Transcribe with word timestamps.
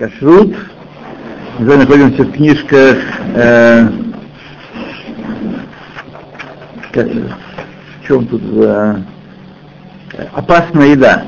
Кашрут. 0.00 0.56
Мы 1.58 1.76
находимся 1.76 2.22
в 2.22 2.32
книжках 2.32 2.96
э, 3.34 3.86
в 6.94 8.06
чем 8.06 8.26
тут 8.26 8.40
э, 8.50 8.94
опасная 10.32 10.86
еда. 10.86 11.24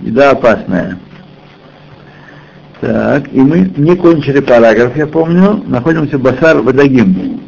Еда 0.00 0.30
опасная. 0.30 0.98
Так, 2.80 3.30
и 3.34 3.38
мы 3.38 3.70
не 3.76 3.94
кончили 3.96 4.40
параграф, 4.40 4.96
я 4.96 5.06
помню, 5.06 5.62
находимся 5.66 6.16
в 6.16 6.22
Басар 6.22 6.62
Вадагим. 6.62 7.42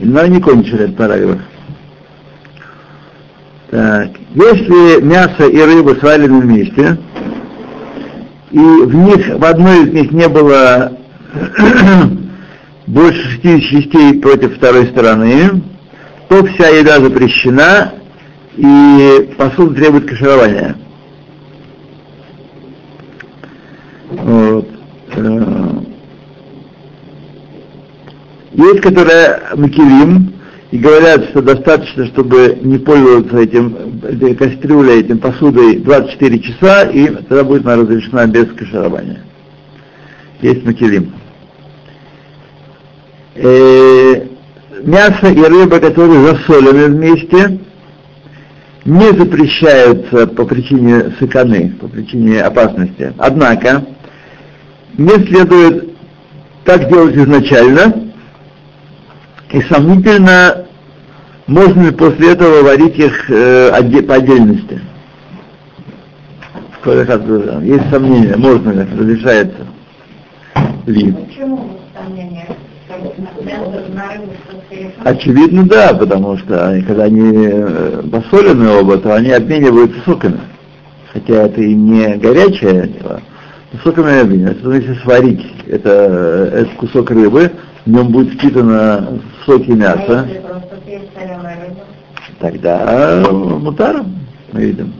Но 0.00 0.26
не 0.26 0.40
кончили 0.40 0.86
этот 0.86 0.96
параграф. 0.96 1.38
Так, 3.70 4.10
если 4.34 5.00
мясо 5.00 5.46
и 5.46 5.60
рыба 5.60 5.94
свалены 6.00 6.40
вместе, 6.40 6.98
и 8.50 8.58
в 8.58 8.94
них, 8.94 9.38
в 9.38 9.44
одной 9.44 9.84
из 9.84 9.92
них 9.92 10.10
не 10.12 10.28
было 10.28 10.92
больше 12.86 13.22
60 13.42 13.60
частей 13.70 14.20
против 14.20 14.56
второй 14.56 14.86
стороны, 14.86 15.62
то 16.28 16.44
вся 16.44 16.68
еда 16.68 17.00
запрещена, 17.00 17.94
и 18.56 19.34
посуда 19.36 19.74
требует 19.74 20.08
каширования. 20.08 20.76
Вот. 24.10 24.68
Э, 25.14 25.80
есть, 28.52 28.80
которые 28.80 29.40
макелим, 29.54 30.37
и 30.70 30.78
говорят, 30.78 31.30
что 31.30 31.40
достаточно, 31.40 32.06
чтобы 32.06 32.58
не 32.60 32.78
пользоваться 32.78 33.38
этим 33.38 34.00
кастрюлей, 34.36 35.00
этим 35.00 35.18
посудой 35.18 35.76
24 35.76 36.38
часа, 36.40 36.82
и 36.82 37.06
тогда 37.08 37.44
будет 37.44 37.64
она 37.64 37.76
разрешена 37.76 38.26
без 38.26 38.52
каширования. 38.52 39.22
Есть 40.42 40.64
макелим. 40.64 41.12
Э, 43.34 44.26
мясо 44.82 45.28
и 45.28 45.42
рыба, 45.42 45.80
которые 45.80 46.26
засолены 46.26 46.86
вместе, 46.86 47.60
не 48.84 49.10
запрещаются 49.12 50.26
по 50.26 50.44
причине 50.44 51.14
сыканы, 51.18 51.74
по 51.80 51.88
причине 51.88 52.42
опасности. 52.42 53.14
Однако, 53.18 53.86
не 54.98 55.10
следует 55.26 55.94
так 56.64 56.88
делать 56.88 57.16
изначально, 57.16 58.07
и 59.50 59.62
сомнительно, 59.62 60.66
можно 61.46 61.84
ли 61.84 61.90
после 61.90 62.32
этого 62.32 62.62
варить 62.62 62.98
их 62.98 63.30
э, 63.30 64.02
по 64.02 64.14
отдельности. 64.14 64.80
Есть 66.84 67.90
сомнения, 67.90 68.36
можно 68.36 68.70
ли, 68.70 68.86
разрешается 68.96 69.66
ли. 70.86 71.12
Почему 71.12 71.78
сомнения? 71.94 72.46
Очевидно, 75.04 75.64
да, 75.64 75.94
потому 75.94 76.38
что 76.38 76.68
они, 76.68 76.82
когда 76.82 77.04
они 77.04 77.46
э, 77.46 78.02
посолены 78.10 78.68
оба, 78.70 78.98
то 78.98 79.14
они 79.14 79.30
обмениваются 79.30 79.98
соками. 80.04 80.40
Хотя 81.12 81.46
это 81.46 81.60
и 81.60 81.74
не 81.74 82.16
горячее 82.16 82.88
дело, 82.88 83.20
но 83.72 83.78
соками 83.82 84.20
обмениваются. 84.20 84.64
Но 84.64 84.74
если 84.74 84.94
сварить 84.96 85.46
это, 85.66 86.50
этот 86.52 86.74
кусок 86.74 87.10
рыбы, 87.10 87.52
в 87.84 87.90
нем 87.90 88.08
будет 88.08 88.34
впитано 88.34 89.20
соки 89.44 89.70
мяса, 89.70 90.28
тогда 92.38 93.24
мутар, 93.30 94.04
мы 94.52 94.60
видим. 94.60 94.92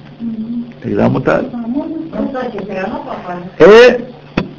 Тогда 0.83 1.09
мутар. 1.09 1.45
Э, 3.59 4.01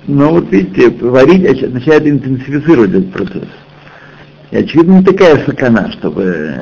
но 0.07 0.31
вот 0.31 0.51
видите, 0.51 0.89
варить 1.05 1.73
начинает 1.73 2.07
интенсифицировать 2.07 2.91
этот 2.91 3.11
процесс. 3.11 3.49
И 4.51 4.57
очевидно 4.57 4.99
не 4.99 5.03
такая 5.03 5.45
сакана, 5.45 5.91
чтобы, 5.91 6.55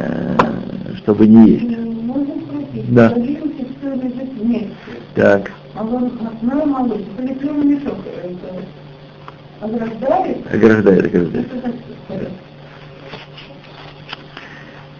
чтобы 0.97 1.28
не 1.28 1.50
есть. 1.51 1.78
Да. 2.90 3.13
Так. 5.16 5.51
Ограждает, 9.59 10.53
ограждает. 10.53 11.47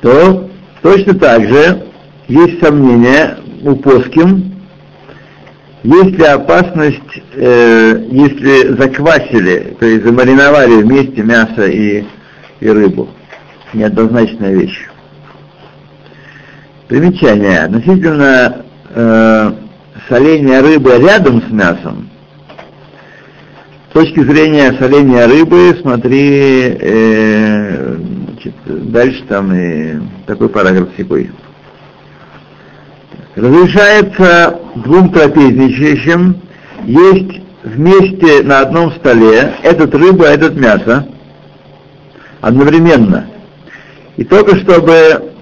То 0.02 0.50
точно 0.82 1.14
так 1.20 1.48
же 1.48 1.88
есть 2.28 2.60
сомнение 2.60 3.38
у 3.64 3.76
Поским, 3.76 4.58
есть 5.84 6.18
ли 6.18 6.26
опасность, 6.26 7.22
э, 7.36 8.04
если 8.12 8.76
заквасили, 8.76 9.76
то 9.80 9.86
есть 9.86 10.04
замариновали 10.04 10.82
вместе 10.82 11.22
мясо 11.22 11.66
и, 11.68 12.04
и 12.60 12.70
рыбу? 12.70 13.10
Неоднозначная 13.74 14.54
вещь. 14.54 14.88
Примечание. 16.88 17.62
Относительно 17.62 18.66
э, 18.90 19.52
соления 20.10 20.62
рыбы 20.62 20.98
рядом 20.98 21.42
с 21.44 21.52
мясом, 21.52 22.10
точки 23.98 24.20
зрения 24.20 24.74
соления 24.80 25.26
рыбы, 25.26 25.76
смотри, 25.82 26.78
э, 26.80 27.96
значит, 28.32 28.54
дальше 28.92 29.24
там 29.28 29.52
и 29.52 29.96
такой 30.28 30.50
параграф 30.50 30.90
секой. 30.96 31.32
Разрешается 33.36 34.60
двум 34.76 35.12
трапезничающим 35.12 36.40
есть 36.84 37.42
вместе 37.64 38.44
на 38.44 38.60
одном 38.60 38.92
столе 38.92 39.56
этот 39.64 39.96
рыба, 39.96 40.26
этот 40.26 40.56
мясо 40.56 41.08
одновременно. 42.42 43.28
И 44.16 44.24
только 44.24 44.58
чтобы 44.58 45.34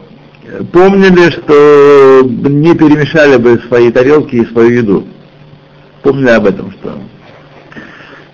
помнили, 0.72 1.30
что 1.30 2.22
не 2.24 2.74
перемешали 2.74 3.36
бы 3.36 3.62
свои 3.68 3.92
тарелки 3.92 4.38
и 4.38 4.46
свою 4.46 4.70
еду. 4.70 5.08
Помнили 6.04 6.30
об 6.30 6.46
этом, 6.46 6.72
что. 6.72 6.98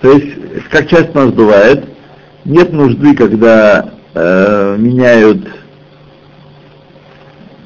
То 0.02 0.12
есть, 0.12 0.36
как 0.70 0.88
часто 0.88 1.12
у 1.14 1.26
нас 1.26 1.34
бывает, 1.34 1.86
нет 2.44 2.74
нужды, 2.74 3.16
когда 3.16 3.94
э, 4.14 4.76
меняют 4.80 5.48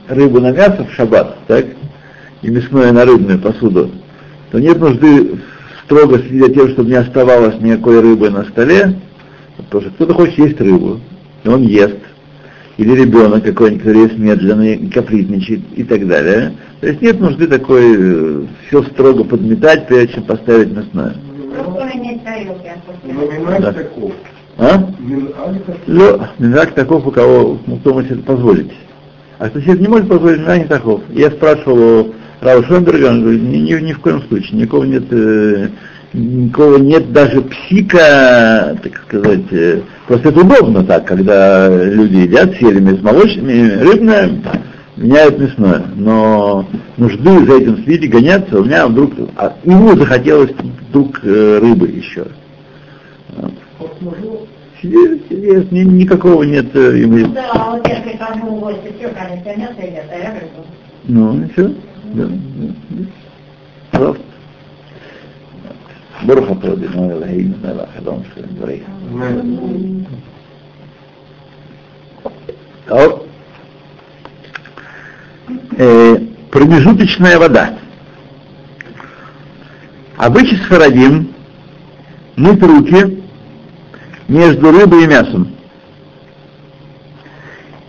рыбу 0.10 0.42
на 0.42 0.52
мясо 0.52 0.86
в 0.86 0.94
шаббат, 0.94 1.38
так? 1.48 1.66
и 2.42 2.50
мясное 2.50 2.92
на 2.92 3.06
рыбную 3.06 3.40
посуду, 3.40 3.90
то 4.52 4.60
нет 4.60 4.80
нужды 4.80 5.40
строго 5.86 6.20
следить 6.20 6.42
за 6.42 6.54
тем, 6.54 6.70
чтобы 6.70 6.90
не 6.90 6.96
оставалось 6.96 7.60
никакой 7.62 8.02
рыбы 8.02 8.30
на 8.30 8.44
столе, 8.46 9.00
потому 9.58 9.82
что 9.82 9.92
кто-то 9.92 10.14
хочет 10.14 10.38
есть 10.38 10.60
рыбу, 10.60 11.00
и 11.44 11.48
он 11.48 11.62
ест, 11.64 11.98
или 12.78 12.92
ребенок 12.92 13.46
какой-нибудь, 13.46 13.84
который 13.84 14.02
есть 14.04 14.18
медленный, 14.18 14.90
капризничает 14.90 15.62
и 15.76 15.84
так 15.84 16.06
далее. 16.06 16.54
То 16.82 16.88
есть 16.88 17.02
нет 17.02 17.20
нужды 17.22 17.48
такой 17.48 17.96
э, 17.98 18.46
все 18.68 18.84
строго 18.84 19.24
подметать, 19.24 19.88
прежде 19.88 20.16
чем 20.16 20.24
поставить 20.24 20.72
мясное. 20.72 21.16
Да. 23.58 23.74
А? 24.58 26.30
Минрак 26.40 26.74
таков, 26.74 27.06
у 27.06 27.12
кого, 27.12 27.60
ну, 27.68 27.78
кто 27.78 27.94
может 27.94 28.12
это 28.12 28.24
позволить. 28.24 28.72
А 29.38 29.50
кто 29.50 29.60
себе 29.60 29.80
не 29.80 29.88
может 29.88 30.08
позволить, 30.08 30.40
Минрак 30.40 30.60
не 30.60 30.66
таков. 30.66 31.02
Я 31.10 31.30
спрашивал 31.32 32.14
Рау 32.42 32.64
Шонберга, 32.64 33.08
он 33.08 33.22
говорит, 33.22 33.42
ни, 33.44 33.58
ни, 33.58 33.74
ни 33.82 33.94
в 33.94 34.00
коем 34.00 34.22
случае, 34.24 34.60
никого 34.60 34.86
нет, 34.86 35.04
э, 35.12 35.70
никого 36.14 36.78
нет 36.78 37.12
даже 37.12 37.42
псика, 37.42 38.78
так 38.82 38.94
сказать, 39.08 39.52
э, 39.52 39.82
просто 40.08 40.30
это 40.30 40.40
удобно 40.42 40.84
так, 40.84 41.06
когда 41.06 41.68
люди 41.68 42.18
едят, 42.18 42.56
съели 42.56 42.96
с 42.96 43.02
молочными, 43.02 43.82
рыбное, 43.82 44.30
меняют 44.97 45.39
мясное. 45.39 45.83
Но 45.97 46.67
нужды 46.97 47.47
за 47.47 47.59
этим 47.59 47.85
следить, 47.85 48.11
гоняться, 48.11 48.61
у 48.61 48.65
меня 48.65 48.87
вдруг, 48.87 49.13
а 49.37 49.57
ему 49.65 49.97
захотелось 49.97 50.53
вдруг 50.53 51.21
э, 51.23 51.59
рыбы 51.61 51.89
еще. 51.89 52.27
Сидит, 54.81 55.23
сидит, 55.29 55.73
ни, 55.73 55.81
никакого 55.81 56.43
нет 56.43 56.75
э, 56.75 56.99
ему. 56.99 57.27
Да, 57.33 57.51
а 57.53 57.71
вот 57.73 57.87
если 57.87 58.17
кому 58.17 58.57
гости, 58.61 58.93
все, 58.99 59.09
конечно, 59.09 59.61
мясо 59.61 59.81
едят, 59.81 60.05
а 60.11 60.19
я 60.19 60.35
рыбу. 60.35 60.67
Ну, 61.05 61.43
и 61.43 61.49
все. 61.53 61.75
Да. 62.15 62.29
Просто. 63.91 64.23
ברוך 66.27 66.59
אתה 66.59 66.73
אדוני 66.73 67.13
אלוהינו 67.13 67.55
מלך 67.63 67.89
העולם 67.97 68.23
של 68.35 68.43
דבריך. 68.55 68.83
טוב. 72.87 73.27
Э, 75.78 76.18
промежуточная 76.52 77.38
вода. 77.38 77.78
Обычай 80.18 80.56
сфарадим 80.58 81.34
мыть 82.36 82.64
руки 82.64 83.24
между 84.28 84.72
рыбой 84.72 85.04
и 85.04 85.08
мясом. 85.08 85.56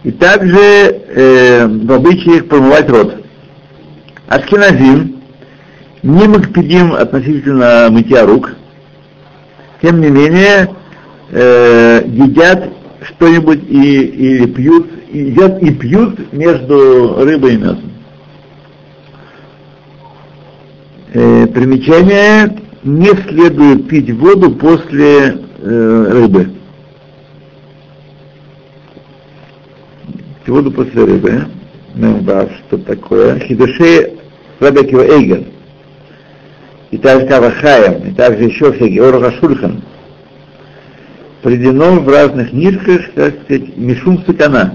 И 0.02 0.10
также 0.10 0.58
э, 0.58 1.66
в 1.66 1.92
обычаях 1.92 2.46
промывать 2.46 2.90
рот. 2.90 3.24
Ашкеназим 4.28 5.22
не 6.02 6.28
макпедим 6.28 6.92
относительно 6.92 7.88
мытья 7.90 8.26
рук, 8.26 8.52
тем 9.80 10.00
не 10.00 10.08
менее, 10.08 10.74
э, 11.30 12.02
едят 12.06 12.70
что-нибудь 13.08 13.62
и, 13.68 14.02
или 14.02 14.46
пьют, 14.46 14.86
и 15.10 15.18
едят 15.18 15.62
и 15.62 15.72
пьют 15.72 16.32
между 16.32 17.24
рыбой 17.24 17.54
и 17.54 17.56
мясом. 17.56 17.92
Э, 21.12 21.46
примечание, 21.46 22.58
не 22.82 23.08
следует 23.28 23.88
пить 23.88 24.10
воду 24.12 24.50
после 24.52 25.38
э, 25.58 26.06
рыбы. 26.10 26.50
Воду 30.46 30.70
после 30.70 31.04
рыбы. 31.04 31.46
Ну 31.94 32.20
да, 32.20 32.48
что 32.48 32.78
такое? 32.78 33.38
Хидушей 33.40 34.18
Рабекива 34.60 35.02
Эйгер. 35.02 35.44
И 36.90 36.98
также 36.98 37.26
Кавахаем, 37.26 38.10
и 38.10 38.14
также 38.14 38.44
еще 38.44 38.72
всякие 38.72 39.02
Ороха 39.02 39.32
Шульхан. 39.32 39.82
Приведено 41.46 42.00
в 42.00 42.08
разных 42.08 42.50
книжках, 42.50 43.02
так 43.14 43.34
сказать, 43.44 43.76
Мишум 43.76 44.20
Сакана. 44.26 44.74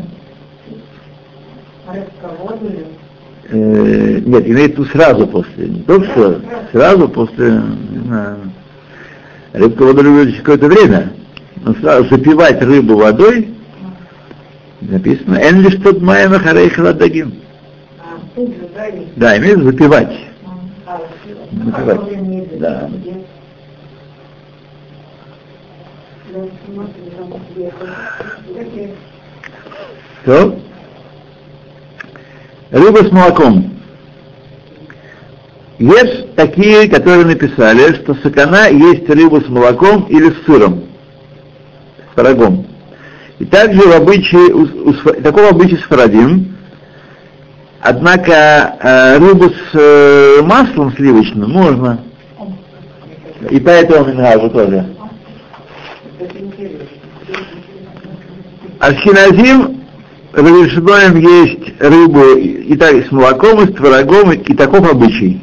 Э, 3.49 4.19
нет, 4.25 4.47
имеет 4.47 4.77
тут 4.77 4.87
сразу 4.87 5.27
после. 5.27 5.67
Не 5.67 5.81
то, 5.81 6.01
что 6.01 6.39
сразу 6.71 7.09
после, 7.09 7.61
не 7.89 7.99
знаю, 8.05 8.37
рыбка 9.51 9.83
воду 9.83 10.01
любит 10.01 10.37
какое-то 10.37 10.67
время. 10.67 11.11
Но 11.65 11.73
сразу 11.73 12.07
запивать 12.07 12.61
рыбу 12.61 12.95
водой, 12.95 13.49
написано, 14.79 15.39
эн 15.41 15.59
лишь 15.59 15.75
тот 15.83 16.01
маем 16.01 16.31
харей 16.39 16.69
халадагим. 16.69 17.33
Да, 19.17 19.37
имеет 19.37 19.61
запивать. 19.61 20.17
Запивать. 21.51 22.59
Да. 22.59 22.89
Что? 30.23 30.59
Рыба 32.71 32.97
с 32.99 33.11
молоком. 33.11 33.71
Есть 35.77 36.35
такие, 36.35 36.87
которые 36.89 37.25
написали, 37.25 37.95
что 37.95 38.13
сакана 38.15 38.69
есть 38.69 39.09
рыба 39.09 39.41
с 39.41 39.49
молоком 39.49 40.03
или 40.03 40.29
с 40.29 40.45
сыром, 40.45 40.83
с 42.11 42.15
пирогом. 42.15 42.67
И 43.39 43.45
также 43.45 43.81
в 43.81 43.91
обычае, 43.91 44.53
у, 44.53 44.89
у, 44.89 44.93
такого 44.93 45.49
обычая 45.49 45.77
с 45.77 45.83
фарадим, 45.83 46.55
однако 47.81 48.77
э, 48.79 49.17
рыбу 49.17 49.49
с 49.49 49.73
э, 49.73 50.41
маслом 50.43 50.93
сливочным 50.95 51.49
можно. 51.49 51.99
И 53.49 53.59
поэтому 53.59 54.05
мингажу 54.05 54.49
тоже. 54.51 54.85
Ашхиназим 58.79 59.81
разрешено 60.33 61.17
есть 61.17 61.79
рыбу 61.79 62.35
и 62.35 62.75
так 62.75 63.05
с 63.05 63.11
молоком, 63.11 63.61
и 63.61 63.71
с 63.71 63.75
творогом, 63.75 64.31
и, 64.31 64.37
и 64.37 64.55
таков 64.55 64.89
обычай. 64.89 65.41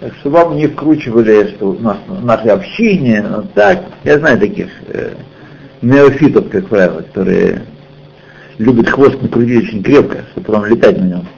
Так 0.00 0.14
что 0.16 0.30
вам 0.30 0.56
не 0.56 0.66
вкручивали, 0.66 1.54
что 1.54 1.70
у 1.70 1.78
нас 1.78 1.98
наше 2.22 2.48
общение, 2.48 3.24
вот 3.28 3.52
так. 3.52 3.84
Я 4.04 4.18
знаю 4.18 4.38
таких 4.38 4.68
э, 4.88 5.12
неофитов, 5.80 6.48
как 6.50 6.66
правило, 6.68 7.02
которые 7.02 7.62
любят 8.58 8.88
хвост 8.88 9.20
накрутить 9.20 9.68
очень 9.68 9.82
крепко, 9.82 10.24
чтобы 10.32 10.46
потом 10.46 10.66
летать 10.66 10.98
на 10.98 11.04
нем. 11.04 11.28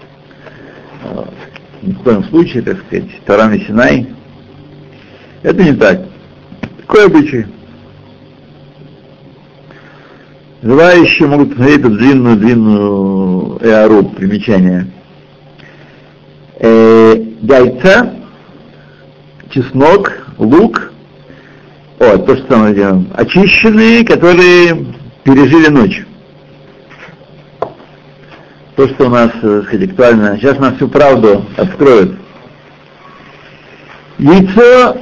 Вот. 1.12 1.34
Ни 1.82 1.92
в 1.92 1.98
коем 1.98 2.24
случае, 2.24 2.62
так 2.62 2.78
сказать, 2.86 3.10
Тарам 3.26 3.58
Синай. 3.60 4.06
Это 5.42 5.62
не 5.62 5.74
так. 5.74 6.00
Такой 6.80 7.06
обычай. 7.06 7.46
Желающие 10.64 11.28
могут 11.28 11.50
посмотреть 11.50 11.80
эту 11.80 11.90
длинную-длинную 11.90 13.58
эару, 13.60 14.02
примечание. 14.02 14.86
Э, 16.58 17.22
яйца, 17.42 18.14
чеснок, 19.50 20.10
лук, 20.38 20.90
о, 21.98 22.16
то, 22.16 22.34
что 22.38 22.56
мы 22.56 22.74
делаем, 22.74 23.08
очищенные, 23.12 24.06
которые 24.06 24.86
пережили 25.22 25.68
ночь. 25.68 26.06
То, 28.76 28.88
что 28.88 29.04
у 29.04 29.10
нас, 29.10 29.32
так 29.42 29.66
сказать, 29.66 29.90
актуально. 29.90 30.38
Сейчас 30.38 30.58
нам 30.58 30.76
всю 30.76 30.88
правду 30.88 31.44
откроют. 31.58 32.16
Яйцо 34.16 34.96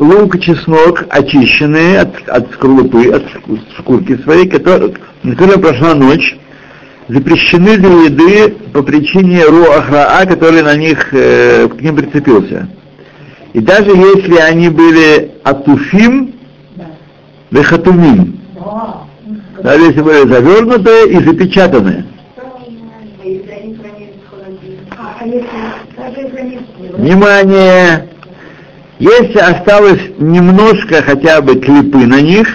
лук 0.00 0.34
и 0.34 0.40
чеснок 0.40 1.04
очищенные 1.10 2.00
от, 2.00 2.28
от 2.28 2.50
скорлупы, 2.54 3.10
от 3.10 3.22
шкурки 3.78 4.16
своей, 4.22 4.48
которые, 4.48 4.94
на 5.22 5.36
которой 5.36 5.60
прошла 5.60 5.94
ночь, 5.94 6.36
запрещены 7.08 7.76
для 7.76 8.04
еды 8.04 8.54
по 8.72 8.82
причине 8.82 9.44
руахраа, 9.44 10.24
который 10.26 10.62
на 10.62 10.74
них, 10.74 11.12
э, 11.12 11.68
к 11.68 11.80
ним 11.80 11.96
прицепился. 11.96 12.68
И 13.52 13.60
даже 13.60 13.90
если 13.90 14.36
они 14.36 14.70
были 14.70 15.32
атуфим, 15.44 16.34
вехатумим, 17.50 18.40
даже 19.62 19.84
если 19.84 20.00
были 20.00 20.28
завернутые 20.28 21.10
и 21.10 21.24
запечатанные. 21.24 22.06
Внимание! 26.96 28.08
Если 29.00 29.38
осталось 29.38 30.10
немножко 30.18 31.00
хотя 31.00 31.40
бы 31.40 31.58
клипы 31.58 32.04
на 32.06 32.20
них, 32.20 32.46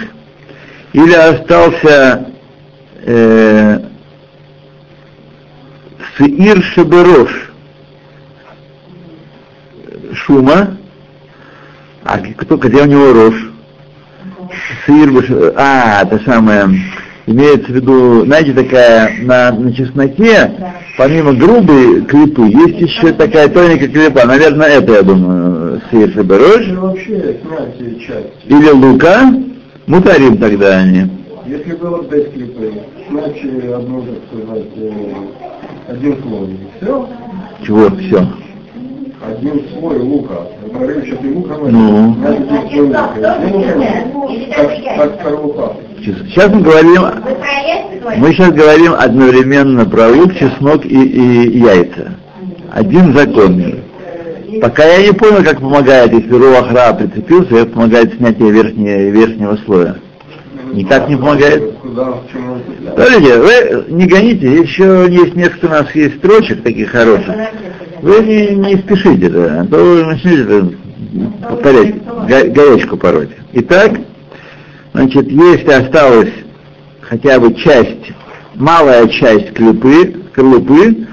или 0.92 1.12
остался 1.12 2.30
э, 3.02 3.80
сыр 6.16 6.62
шеберош 6.62 7.50
шума, 10.14 10.76
а 12.04 12.18
кто, 12.38 12.56
где 12.58 12.82
у 12.82 12.86
него 12.86 13.12
рожь? 13.12 13.50
Сыр, 14.86 15.52
а, 15.56 16.04
это 16.04 16.20
самое, 16.24 16.70
имеется 17.26 17.66
в 17.66 17.74
виду, 17.74 18.24
знаете, 18.24 18.52
такая, 18.52 19.22
на, 19.22 19.52
на 19.52 19.72
чесноке, 19.72 20.50
помимо 20.96 21.34
грубой 21.34 22.02
клипы, 22.04 22.42
есть 22.42 22.80
еще 22.80 23.12
такая 23.12 23.48
тоненькая 23.48 23.88
клипа, 23.88 24.26
наверное, 24.26 24.68
это, 24.68 24.92
я 24.92 25.02
думаю, 25.02 25.80
сыр 25.90 26.10
шеберош. 26.12 26.66
Или 28.46 28.70
лука, 28.70 29.32
мутарим 29.86 30.38
тогда 30.38 30.78
они. 30.78 31.10
Если 31.46 31.74
было 31.74 32.02
без 32.02 32.32
клипы, 32.32 32.72
значит, 33.10 33.72
одно, 33.72 34.00
так 34.02 34.18
сказать, 34.30 34.66
один 35.88 36.22
слой, 36.22 36.58
все? 36.80 37.08
Чего 37.64 37.90
все? 37.90 38.26
Один 39.22 39.62
слой 39.72 39.98
лука. 39.98 40.34
И 40.64 41.28
лука 41.28 41.56
Ну. 41.68 42.14
значит, 42.14 42.52
один 42.52 42.92
слой 42.92 43.52
лука. 43.52 44.54
Как, 44.54 44.96
как 44.96 45.20
скорлупа. 45.20 45.76
Сейчас 46.04 46.52
мы 46.52 46.60
говорим, 46.60 47.02
мы 48.18 48.32
сейчас 48.32 48.52
говорим 48.52 48.92
одновременно 48.92 49.86
про 49.86 50.08
лук, 50.08 50.34
чеснок 50.34 50.84
и, 50.84 51.02
и 51.02 51.58
яйца. 51.58 52.14
Один 52.72 53.16
закон. 53.16 53.80
Пока 54.60 54.84
я 54.84 55.06
не 55.06 55.12
понял, 55.12 55.42
как 55.42 55.60
помогает, 55.60 56.12
если 56.12 56.30
руахра 56.30 56.92
прицепился, 56.94 57.64
как 57.64 57.72
помогает 57.72 58.14
снятие 58.14 58.50
верхнего, 58.50 59.10
верхнего 59.10 59.58
слоя. 59.64 59.96
Никак 60.72 61.08
не 61.08 61.16
помогает. 61.16 61.74
Смотрите, 62.94 63.38
вы 63.38 63.84
не 63.88 64.06
гоните, 64.06 64.52
еще 64.52 65.06
есть 65.08 65.34
несколько 65.34 65.66
у 65.66 65.70
нас 65.70 65.86
есть 65.94 66.16
строчек 66.18 66.62
таких 66.62 66.90
хороших. 66.90 67.34
Вы 68.02 68.20
не, 68.24 68.54
не 68.56 68.76
спешите, 68.78 69.28
да, 69.28 69.60
а 69.62 69.66
то 69.66 69.76
вы 69.76 70.04
начнете 70.04 70.76
повторять, 71.48 72.02
го- 72.04 72.52
гаечку 72.52 72.96
пороть. 72.96 73.30
Итак, 73.52 74.00
значит, 74.92 75.30
если 75.30 75.70
осталась 75.70 76.32
хотя 77.00 77.38
бы 77.40 77.54
часть, 77.54 78.12
малая 78.54 79.06
часть 79.08 79.52
клепы, 79.54 80.14
скорлупы, 80.32 81.06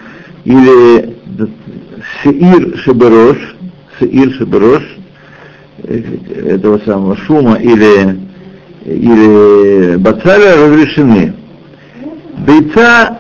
или 0.43 1.15
сеир 2.23 2.77
шеберош, 2.79 3.37
сеир 3.99 4.31
шеберош, 4.33 4.83
этого 5.83 6.79
самого 6.85 7.15
шума 7.17 7.55
или, 7.55 8.19
или 8.85 9.95
бацаля 9.97 10.55
разрешены. 10.67 11.33
Яйца, 12.47 13.19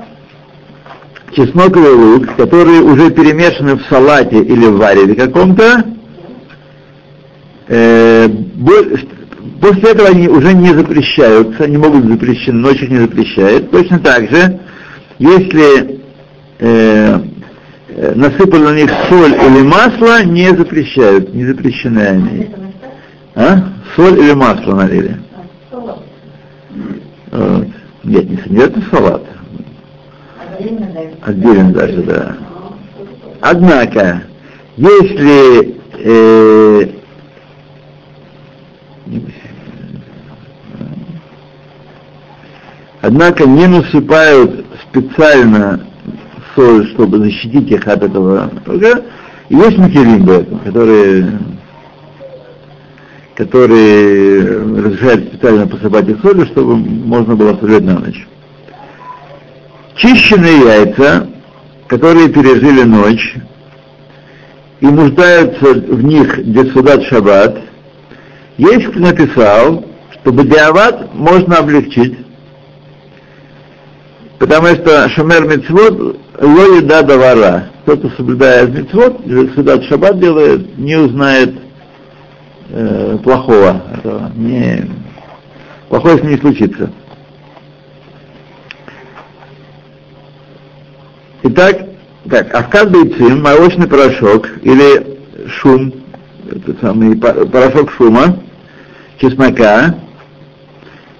чесноковый 1.35 1.93
лук, 1.93 2.35
которые 2.35 2.81
уже 2.81 3.11
перемешаны 3.11 3.75
в 3.75 3.83
салате 3.83 4.39
или 4.39 4.65
в 4.65 4.77
вареве 4.77 5.15
каком-то, 5.15 5.83
э, 7.67 8.29
после 9.61 9.91
этого 9.91 10.09
они 10.09 10.27
уже 10.27 10.53
не 10.53 10.73
запрещаются, 10.73 11.67
не 11.67 11.77
могут 11.77 12.05
запрещены, 12.05 12.59
ночь 12.59 12.81
их 12.81 12.89
не 12.89 12.99
запрещает. 12.99 13.71
Точно 13.71 13.99
так 13.99 14.29
же, 14.29 14.59
если 15.19 15.99
э, 16.59 17.19
насыпали 18.15 18.61
на 18.61 18.75
них 18.75 18.91
соль 19.09 19.33
или 19.33 19.63
масло, 19.63 20.23
не 20.23 20.49
запрещают, 20.49 21.33
не 21.33 21.45
запрещены 21.45 21.99
они. 21.99 22.49
А? 23.35 23.73
соль 23.95 24.19
или 24.19 24.33
масло 24.33 24.75
налили. 24.75 25.17
Вот. 27.31 27.67
Нет, 28.03 28.27
не 28.49 28.57
обязательно 28.57 28.85
салат. 28.91 29.23
Отдельно 31.21 31.71
даже, 31.73 32.03
да. 32.03 32.37
Однако, 33.41 34.23
если 34.77 35.77
э, 35.99 36.89
однако 43.01 43.45
не 43.45 43.67
насыпают 43.67 44.65
специально 44.89 45.85
соль, 46.55 46.87
чтобы 46.89 47.19
защитить 47.19 47.71
их 47.71 47.87
от 47.87 48.03
этого, 48.03 48.49
и 49.49 49.55
есть 49.55 49.77
этом, 50.41 50.59
которые 50.59 51.39
которые 53.35 54.59
разрешают 54.59 55.25
специально 55.25 55.67
посыпать 55.67 56.07
их 56.07 56.21
солью, 56.21 56.45
чтобы 56.45 56.75
можно 56.75 57.35
было 57.35 57.51
оставлять 57.51 57.83
на 57.83 57.99
ночь. 57.99 58.27
Чищенные 59.95 60.59
яйца, 60.59 61.27
которые 61.87 62.29
пережили 62.29 62.83
ночь 62.83 63.35
и 64.79 64.85
нуждаются 64.85 65.73
в 65.73 66.03
них 66.03 66.43
для 66.43 66.65
судат 66.73 67.03
шаббат, 67.03 67.57
есть 68.57 68.87
кто 68.87 68.99
написал, 68.99 69.85
что 70.11 70.31
бадиават 70.31 71.13
можно 71.13 71.57
облегчить, 71.57 72.17
потому 74.39 74.67
что 74.67 75.09
шамер 75.09 75.47
мецвод 75.47 76.19
ло 76.41 76.77
еда 76.77 77.01
давара. 77.03 77.69
Тот, 77.85 77.99
кто 77.99 78.09
соблюдает 78.11 78.73
мецвод, 78.73 79.21
судат 79.55 79.83
шаббат 79.85 80.19
делает, 80.19 80.77
не 80.77 80.95
узнает 80.95 81.53
э, 82.69 83.17
плохого. 83.23 83.81
Не, 84.35 84.89
плохое 85.89 86.17
с 86.17 86.21
ним 86.23 86.31
не 86.31 86.37
случится. 86.37 86.91
Итак, 91.45 91.77
так, 92.29 92.55
авкад 92.55 92.89
бейцим, 92.89 93.41
молочный 93.41 93.85
порошок 93.85 94.49
или 94.61 95.17
шум, 95.49 95.93
это 96.49 96.73
самый 96.79 97.17
порошок 97.17 97.91
шума, 97.91 98.39
чеснока, 99.19 99.93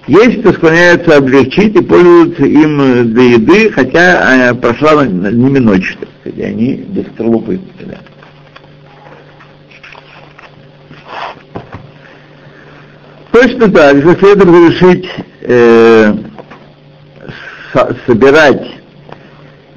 есть, 0.06 0.40
кто 0.40 0.54
склоняется 0.54 1.18
облегчить 1.18 1.76
и 1.76 1.82
пользуются 1.82 2.44
им 2.44 3.12
для 3.12 3.22
еды, 3.22 3.70
хотя 3.70 4.50
э, 4.50 4.54
прошла 4.54 5.04
над 5.04 5.34
ними 5.34 5.58
ночь, 5.58 5.94
сказать, 6.20 6.40
они 6.40 6.76
без 6.88 7.06
скорлупы. 7.08 7.60
Точно 13.30 13.70
так 13.70 13.96
же 13.96 14.16
следует 14.16 14.46
разрешить 14.46 15.10
э, 15.42 16.14
со, 17.74 17.96
собирать 18.06 18.83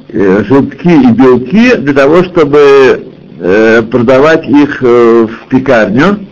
желтки 0.10 0.88
и 0.88 1.12
белки 1.12 1.76
для 1.76 1.94
того, 1.94 2.24
чтобы 2.24 3.08
э, 3.40 3.82
продавать 3.84 4.48
их 4.48 4.82
э, 4.82 5.28
в 5.28 5.48
пекарню. 5.50 6.26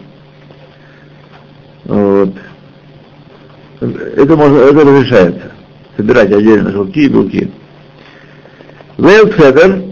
Вот. 1.86 2.34
Это, 3.80 4.36
можно, 4.36 4.58
это 4.58 4.80
разрешается. 4.80 5.52
Собирать 5.98 6.32
отдельно 6.32 6.72
желтки 6.72 7.00
и 7.00 7.10
белки. 7.10 7.52
Вейл 8.98 9.28
Федер 9.28 9.84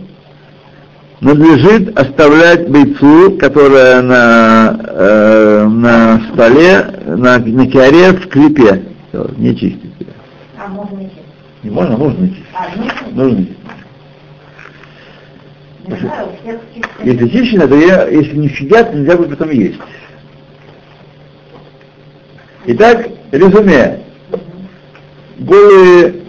надлежит 1.20 1.98
оставлять 1.98 2.70
бойцу, 2.70 3.38
которая 3.38 4.02
на, 4.02 4.80
э, 4.84 5.68
на 5.68 6.22
столе, 6.34 6.86
на, 7.06 7.38
на 7.38 7.68
киаре 7.68 8.14
в 8.14 8.28
клипе. 8.28 8.84
Все, 9.10 9.30
не 9.38 9.56
чистить. 9.56 9.92
А 10.58 10.68
можно 10.68 10.98
не 10.98 11.06
чистить? 11.10 11.24
Не 11.64 11.70
можно, 11.70 11.98
можно 11.98 12.28
чистить. 12.28 12.46
А, 12.54 12.68
нужно? 12.76 13.24
Нужно 13.24 13.38
чистить. 13.38 13.58
Не 13.58 13.62
знаю, 13.64 13.74
у 13.74 13.74
всех 13.74 13.74
чистить. 13.74 13.74
Если 17.04 17.28
чищено, 17.28 17.68
то 17.68 17.76
я, 17.76 18.08
если 18.08 18.38
не 18.38 18.50
щадят, 18.50 18.94
нельзя 18.94 19.18
будет 19.18 19.32
потом 19.32 19.50
есть. 19.50 19.80
Итак, 22.66 23.08
резюме. 23.32 24.00
Голый 25.40 26.22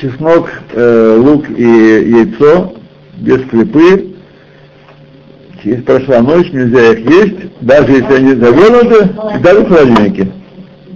чеснок, 0.00 0.50
э, 0.72 1.16
лук 1.18 1.48
и 1.50 1.62
яйцо 1.62 2.74
без 3.18 3.42
клепы. 3.48 4.14
Если 5.62 5.80
прошла 5.82 6.20
ночь, 6.20 6.50
нельзя 6.52 6.92
их 6.92 7.10
есть, 7.10 7.60
даже 7.60 7.92
если 7.92 8.14
они 8.14 8.34
завернуты, 8.34 9.10
даже 9.40 9.60
в 9.60 9.68
холодильнике. 9.68 10.28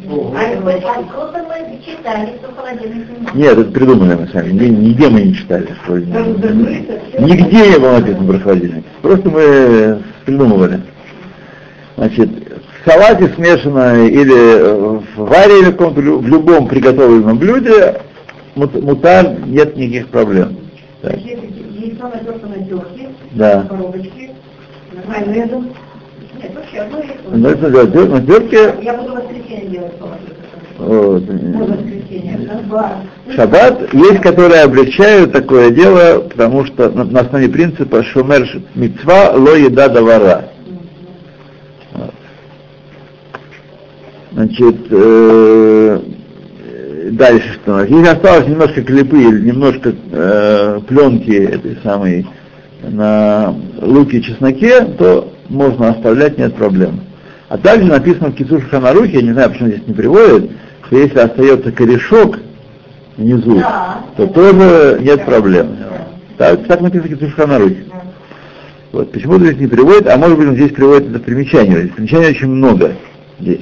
А 0.06 0.60
вы 0.60 0.72
откуда 0.72 1.44
мы 1.48 1.80
читали, 2.08 2.38
что 2.38 2.52
холодильник 2.54 3.08
не 3.10 3.18
надо? 3.26 3.38
Нет, 3.38 3.58
это 3.58 3.70
придумали 3.70 4.14
мы 4.14 4.28
сами. 4.28 4.52
Нигде, 4.52 4.68
нигде 4.68 5.08
мы 5.08 5.20
не 5.22 5.34
читали 5.34 5.66
холодильнике. 5.86 7.00
Нигде 7.18 7.70
не 7.70 7.78
было 7.78 7.98
написано 7.98 8.26
про 8.32 8.38
холодильник. 8.38 8.84
Просто 9.02 9.28
мы 9.30 10.02
придумывали. 10.24 10.80
Значит, 11.96 12.30
в 12.30 12.88
салате 12.90 13.28
смешано 13.34 14.06
или 14.06 14.34
э, 14.34 14.74
в 14.74 15.02
варе 15.16 15.60
или 15.60 15.70
в, 15.72 16.20
в 16.20 16.26
любом 16.28 16.68
приготовленном 16.68 17.36
блюде 17.38 18.00
мут- 18.54 18.80
мутар 18.82 19.36
нет 19.46 19.76
никаких 19.76 20.08
проблем. 20.08 20.56
Так, 21.02 21.16
Если 21.18 21.50
яйцо 21.80 22.08
натерто 22.08 22.46
на 22.46 22.64
терке, 22.64 23.08
Да. 23.32 23.62
коробочки, 23.68 24.30
майонезом. 25.06 25.70
Нет, 26.40 26.54
вообще 26.54 26.78
одно 26.78 26.98
яйцо. 26.98 27.14
Ну, 27.32 28.06
на 28.06 28.26
терке 28.26 28.74
Я 28.82 28.94
буду 28.94 29.14
воскресенье 29.16 29.66
делать 29.70 29.92
салат. 29.98 30.20
Шаббат 33.34 33.92
есть, 33.92 34.20
которые 34.22 34.62
облегчают 34.62 35.32
такое 35.32 35.70
дело, 35.70 36.20
потому 36.20 36.64
что 36.66 36.88
на, 36.90 37.04
на 37.04 37.20
основе 37.20 37.48
принципа 37.48 38.04
шумер 38.04 38.46
мицва 38.74 39.32
ло 39.32 39.56
еда 39.56 39.88
давара. 39.88 40.50
Значит, 44.32 44.76
э, 44.90 46.00
дальше 47.10 47.54
что? 47.54 47.82
Если 47.82 48.06
осталось 48.06 48.46
немножко 48.46 48.82
клепы 48.82 49.20
или 49.20 49.40
немножко 49.46 49.92
э, 50.12 50.80
пленки 50.86 51.32
этой 51.32 51.76
самой 51.82 52.24
на 52.82 53.52
луке 53.82 54.18
и 54.18 54.22
чесноке, 54.22 54.84
то 54.84 55.32
можно 55.48 55.88
оставлять, 55.88 56.38
нет 56.38 56.54
проблем. 56.54 57.00
А 57.48 57.58
также 57.58 57.86
написано 57.86 58.28
в 58.28 58.34
Кицуш 58.34 58.62
Ханарухе, 58.64 59.16
я 59.16 59.22
не 59.22 59.32
знаю, 59.32 59.50
почему 59.50 59.68
здесь 59.70 59.86
не 59.86 59.94
приводят, 59.94 60.50
что 60.88 60.96
если 60.96 61.18
остается 61.18 61.70
корешок 61.70 62.38
внизу, 63.16 63.58
Да. 63.58 63.98
то 64.16 64.26
тоже 64.26 64.98
нет 65.00 65.24
проблем. 65.24 65.76
Так, 66.38 66.66
так 66.66 66.80
написано 66.80 67.08
в 67.08 67.18
Кицуш 67.18 67.34
Ханарухе. 67.34 67.84
Вот, 68.92 69.12
почему 69.12 69.38
здесь 69.38 69.58
не 69.58 69.66
приводит, 69.66 70.08
а 70.08 70.16
может 70.16 70.38
быть 70.38 70.48
он 70.48 70.54
здесь 70.54 70.72
приводит 70.72 71.10
это 71.10 71.18
примечание. 71.20 71.82
Здесь 71.82 71.92
примечаний 71.92 72.28
очень 72.28 72.48
много 72.48 72.92
здесь. 73.38 73.60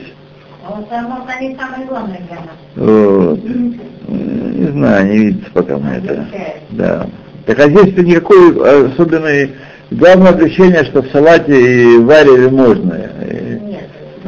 Вот 0.69 0.87
может, 0.91 1.25
они 1.37 1.57
самые 1.57 1.87
главные 1.89 2.21
для 2.29 2.37
нас. 2.37 2.47
Вот. 2.77 3.39
Э, 3.39 4.13
Не 4.59 4.69
знаю, 4.69 5.07
не 5.07 5.19
видится 5.19 5.51
пока 5.53 5.77
мне 5.79 5.97
это. 5.97 6.27
Да. 6.71 7.07
Так 7.45 7.59
а 7.59 7.69
здесь 7.69 7.97
никакой 7.97 8.87
особенной... 8.93 9.53
Главное 9.89 10.31
облегчение, 10.33 10.83
что 10.85 11.01
в 11.01 11.07
салате 11.13 11.95
и 11.95 11.99
варили 11.99 12.49
можно. 12.49 12.93
Э. 13.21 13.59
Ну 13.61 13.66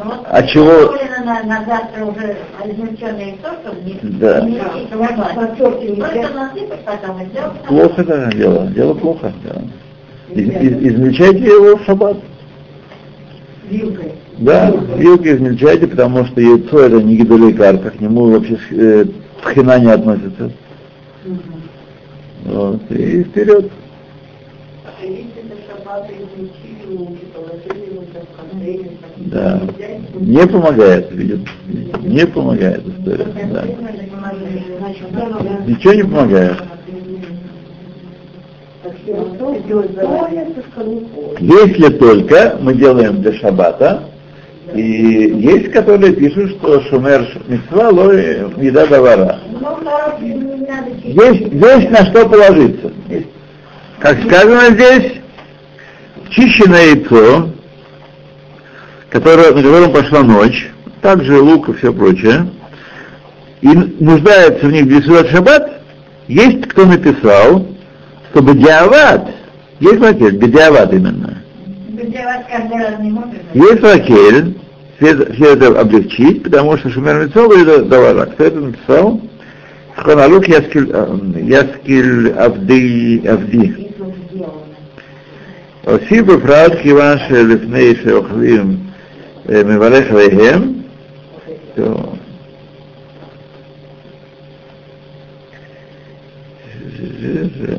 вот 0.09 0.27
А 0.31 0.43
чего- 0.43 0.89
приготовлено 0.89 1.25
на, 1.25 1.43
на 1.45 1.65
завтра 1.65 2.05
уже 2.05 2.37
измельченное 2.65 3.27
яйцо, 3.27 3.49
чтобы 3.63 3.81
не, 3.85 3.99
Да. 4.19 4.41
не 4.43 4.53
сделать. 4.55 4.89
Плохо 7.69 8.03
это 8.03 8.31
дело. 8.35 8.67
Дело 8.69 8.95
плохо. 8.95 9.33
Да. 9.45 9.63
Из- 10.35 10.49
из- 10.49 10.95
измельчайте 10.95 11.45
его 11.45 11.77
в 11.77 11.85
шаббат. 11.85 12.17
Вилкой. 13.69 14.13
Да, 14.39 14.71
вилкой 14.97 15.37
измельчайте, 15.37 15.87
потому 15.87 16.25
что 16.25 16.41
яйцо 16.41 16.81
это 16.81 17.03
не 17.03 17.17
гидоликар, 17.17 17.77
к 17.79 18.01
нему 18.01 18.31
вообще 18.31 18.59
э, 18.71 19.05
тхина 19.45 19.79
не 19.79 19.91
относится. 19.91 20.51
Вот, 22.45 22.81
и 22.91 23.25
вперед. 23.25 23.71
Да. 29.17 29.61
Не 30.15 30.47
помогает, 30.47 31.11
видит. 31.13 31.41
Не 32.03 32.27
помогает 32.27 32.83
история. 32.87 33.27
Да. 33.53 33.65
Ничего 35.67 35.93
не 35.95 36.03
помогает. 36.03 36.57
Если 41.41 41.89
только 41.99 42.59
мы 42.61 42.75
делаем 42.75 43.23
для 43.23 43.33
шаббата, 43.35 44.05
и 44.75 44.83
есть, 44.83 45.73
которые 45.73 46.13
пишут, 46.13 46.51
что 46.53 46.83
шумер 46.83 47.27
митцва 47.47 47.89
лой 47.89 48.51
еда 48.59 48.87
давара. 48.87 49.41
Ну. 49.51 49.79
Есть, 51.03 51.53
есть 51.53 51.91
на 51.91 52.05
что 52.07 52.29
положиться. 52.29 52.93
Как 53.99 54.23
сказано 54.25 54.75
здесь, 54.75 55.13
чищенное 56.31 56.95
яйцо, 56.95 57.49
который, 59.21 59.55
на 59.55 59.63
котором 59.63 59.93
пошла 59.93 60.23
ночь, 60.23 60.71
также 61.01 61.41
лук 61.41 61.69
и 61.69 61.73
все 61.75 61.93
прочее, 61.93 62.49
и 63.61 63.69
нуждается 63.69 64.67
в 64.67 64.73
них 64.73 64.87
Бесилат 64.87 65.29
Шаббат, 65.29 65.81
есть 66.29 66.69
кто 66.69 66.87
написал, 66.87 67.67
что 68.31 68.43
Бадиават, 68.43 69.29
есть 69.81 69.99
лакель, 70.01 70.39
Бадиават 70.39 70.93
именно. 70.93 71.39
Бадиават 71.89 72.47
каждый 72.49 72.79
раз 72.79 73.01
не 73.01 73.11
может. 73.11 73.35
Есть 73.55 73.83
лакель, 73.83 74.57
все, 74.99 75.33
все 75.33 75.53
это 75.55 75.81
облегчить, 75.81 76.45
потому 76.45 76.77
что 76.77 76.91
Шумер 76.91 77.25
Митцов 77.25 77.53
это 77.57 77.85
Давара. 77.85 78.27
Кто 78.27 78.45
это 78.45 78.61
написал? 78.61 79.21
Хронолог 79.97 80.47
Яскиль, 80.47 80.91
а, 80.93 81.19
Яскиль 81.37 82.31
Авди, 82.31 83.27
Авди. 83.27 83.89
Осибы 85.85 86.39
прат 86.39 86.81
киван 86.83 87.19
шелифней 87.29 87.97
шеохлим 87.97 88.88
Э, 89.49 89.65
Мевалех 89.65 90.11
Вейхем, 90.11 90.85
то 91.75 92.19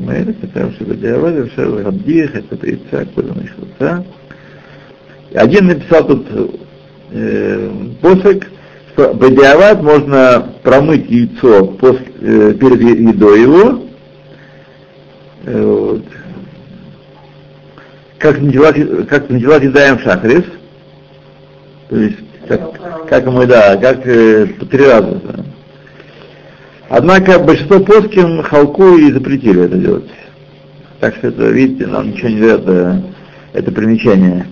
Маэля, 0.00 0.34
потому 0.40 0.72
что 0.72 0.84
Бадиавад, 0.84 1.34
Вершал 1.34 1.80
Рабдиех, 1.80 2.34
это 2.34 2.56
Тейца, 2.56 3.06
Кодам 3.14 3.44
Ишлуца. 3.44 4.04
Один 5.32 5.68
написал 5.68 6.08
тут 6.08 6.26
э, 7.12 7.70
посок, 8.02 8.48
что 8.92 9.14
Бадиавад 9.14 9.80
можно 9.80 10.52
промыть 10.64 11.08
яйцо 11.08 11.66
после, 11.66 12.06
э, 12.20 12.54
перед 12.54 12.80
едой 12.80 13.42
его, 13.42 13.84
э, 15.44 15.62
вот. 15.62 16.04
как, 18.18 18.40
началась, 18.40 19.06
как 19.08 19.30
началась 19.30 19.62
еда 19.62 19.96
Шахрис, 20.00 20.44
то 21.90 21.96
есть 21.96 22.18
как, 22.46 23.08
как 23.08 23.26
мы, 23.26 23.46
да, 23.46 23.76
как 23.76 24.06
э, 24.06 24.46
три 24.70 24.86
раза. 24.86 25.20
Да. 25.24 25.44
Однако 26.88 27.40
большинство 27.40 27.80
плоским 27.80 28.42
халку 28.44 28.96
и 28.96 29.10
запретили 29.12 29.64
это 29.64 29.76
делать. 29.76 30.10
Так 31.00 31.16
что 31.16 31.28
это, 31.28 31.48
видите, 31.48 31.86
нам 31.88 32.10
ничего 32.10 32.28
не 32.28 32.40
дает 32.40 32.60
это, 32.60 33.02
это 33.54 33.72
примечание. 33.72 34.46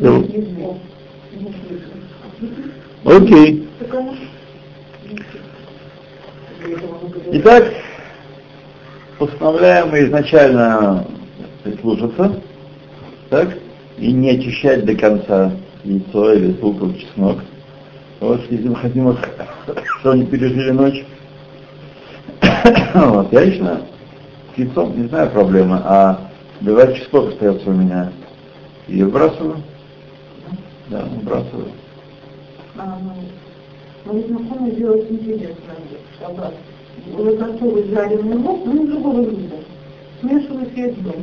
Ну, 0.00 0.27
Окей. 3.04 3.68
Итак, 7.32 7.72
постановляем 9.18 9.90
мы 9.90 10.04
изначально 10.04 11.06
слушаться, 11.80 12.40
так, 13.30 13.58
и 13.98 14.12
не 14.12 14.30
очищать 14.30 14.84
до 14.84 14.94
конца 14.94 15.52
яйцо 15.84 16.32
или 16.34 16.56
луков 16.60 16.98
чеснок. 16.98 17.38
Вот, 18.20 18.40
если 18.50 18.68
мы 18.68 18.76
хотим, 18.76 19.16
что 20.00 20.10
они 20.12 20.26
пережили 20.26 20.70
ночь. 20.70 21.04
вот, 22.94 23.32
я 23.32 23.44
лично 23.44 23.80
с 24.54 24.58
яйцом 24.58 25.00
не 25.00 25.08
знаю 25.08 25.30
проблемы, 25.30 25.80
а 25.84 26.30
бывает 26.60 26.96
чеснок 26.96 27.30
остается 27.30 27.70
у 27.70 27.72
меня. 27.72 28.12
И 28.86 29.02
выбрасываю. 29.02 29.62
Да, 30.88 31.04
выбрасываю. 31.04 31.66
А, 32.78 32.98
ну, 34.06 34.12
мои 34.12 34.24
знакомые 34.24 34.72
делают 34.72 35.10
интересно, 35.10 35.74
шаббат. 36.18 36.54
Вы 37.12 37.36
готовы 37.36 37.84
жареный 37.84 38.36
лук, 38.36 38.64
но 38.64 38.86
другого 38.86 39.20
вида. 39.22 39.56
Смешивают 40.20 40.72
весь 40.74 40.94
дом. 40.96 41.14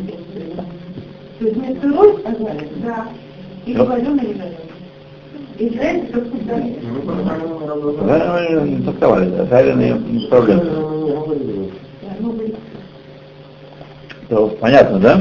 То 1.40 1.46
есть 1.46 1.58
не 1.58 1.76
сырой, 1.82 2.16
а 2.26 2.30
жареный? 2.30 2.70
Да. 2.84 3.08
Или 3.66 3.78
вареный, 3.80 4.24
или 4.26 4.38
жареный. 4.38 4.58
И 5.58 5.70
жареный, 5.76 6.08
как 6.08 6.28
всегда. 6.28 6.56
Жареные 8.06 8.78
не 8.78 8.84
толковали, 8.84 9.30
да, 9.32 9.46
жареные 9.48 9.94
не 9.94 10.28
проблема. 10.28 10.64
То 14.30 14.48
понятно, 14.60 15.00
да? 15.00 15.20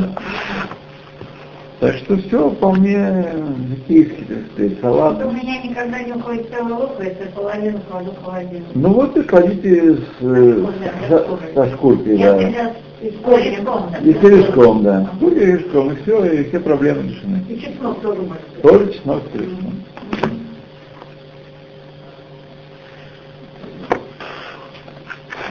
Так 1.81 1.97
что 1.97 2.17
все 2.17 2.51
вполне 2.51 3.27
житейский, 3.69 4.25
так 4.25 4.39
сказать, 4.53 4.81
салат. 4.81 5.25
У 5.25 5.31
меня 5.33 5.61
никогда 5.63 6.03
не 6.03 6.13
уходит 6.13 6.49
целый 6.49 6.73
лук, 6.73 6.93
если 7.01 7.29
половину 7.35 7.81
кладу 7.91 8.13
в 8.13 8.25
холодильник. 8.25 8.67
Ну 8.75 8.93
вот 8.93 9.17
и 9.17 9.23
кладите 9.23 9.95
с, 9.95 10.01
э, 10.21 10.67
со, 11.09 11.39
со 11.55 11.71
шкуркой, 11.75 12.17
Я 12.17 12.35
да. 12.35 12.75
И 13.03 13.11
с 13.11 13.17
корешком, 13.25 14.83
да. 14.83 15.11
С 15.17 15.19
корешком, 15.19 15.93
и 15.93 16.03
все, 16.03 16.25
и 16.25 16.49
все 16.49 16.61
проблемы 16.61 17.03
решены. 17.03 17.45
И 17.49 17.61
чеснок 17.61 18.01
тоже 18.01 18.23
может 18.23 18.43
быть. 18.53 18.63
Тоже 18.63 18.93
чеснок 18.93 19.23
с 19.25 19.33
корешком. 19.33 19.75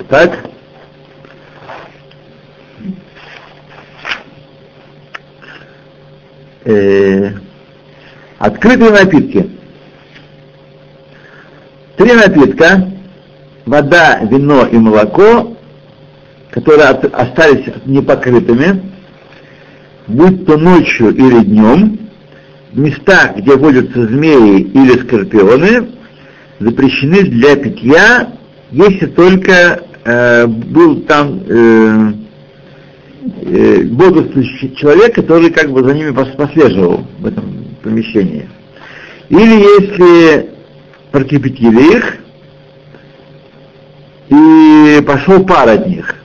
Так. 0.10 0.40
Э, 6.65 7.32
открытые 8.39 8.91
напитки. 8.91 9.49
Три 11.97 12.13
напитка, 12.13 12.89
вода, 13.65 14.19
вино 14.23 14.65
и 14.67 14.78
молоко, 14.78 15.58
которые 16.52 16.88
от- 16.88 17.13
остались 17.13 17.65
непокрытыми, 17.86 18.82
будь 20.08 20.45
то 20.45 20.58
ночью 20.58 21.10
или 21.13 21.43
днем, 21.43 21.99
в 22.71 22.80
местах, 22.80 23.36
где 23.38 23.56
водятся 23.56 24.08
змеи 24.08 24.62
или 24.62 24.99
скорпионы, 25.02 25.89
запрещены 26.60 27.23
для 27.23 27.56
питья, 27.58 28.34
если 28.71 29.06
только 29.08 29.84
э, 30.06 30.47
был 30.47 31.02
там 31.02 31.43
э, 31.47 32.13
э, 33.24 33.84
бодрствующий 33.84 34.76
человек, 34.76 35.16
который 35.16 35.50
как 35.52 35.72
бы 35.72 35.84
за 35.84 35.94
ними 35.94 36.10
пос- 36.12 36.36
послеживал 36.36 37.06
в 37.20 37.26
этом 37.26 37.68
помещении. 37.82 38.50
Или 39.30 39.62
если 39.82 40.50
прокипятили 41.12 41.98
их, 41.98 42.18
и 44.30 45.02
пошел 45.06 45.46
пар 45.46 45.70
от 45.70 45.88
них. 45.88 46.16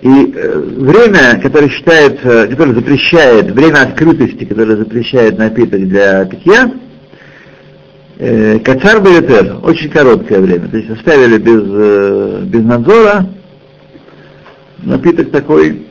И 0.00 0.08
э, 0.08 0.58
время, 0.58 1.40
которое 1.42 1.68
считается, 1.68 2.46
которое 2.46 2.74
запрещает, 2.74 3.50
время 3.50 3.82
открытости, 3.82 4.44
которое 4.44 4.76
запрещает 4.76 5.38
напиток 5.38 5.88
для 5.88 6.24
питья, 6.24 6.70
э, 6.70 6.87
Кацар 8.18 9.00
Беретер, 9.00 9.58
очень 9.62 9.90
короткое 9.90 10.40
время. 10.40 10.68
То 10.68 10.76
есть 10.76 10.90
оставили 10.90 11.38
без, 11.38 11.62
э, 11.64 12.42
без 12.46 12.64
надзора, 12.64 13.26
напиток 14.78 15.30
такой, 15.30 15.86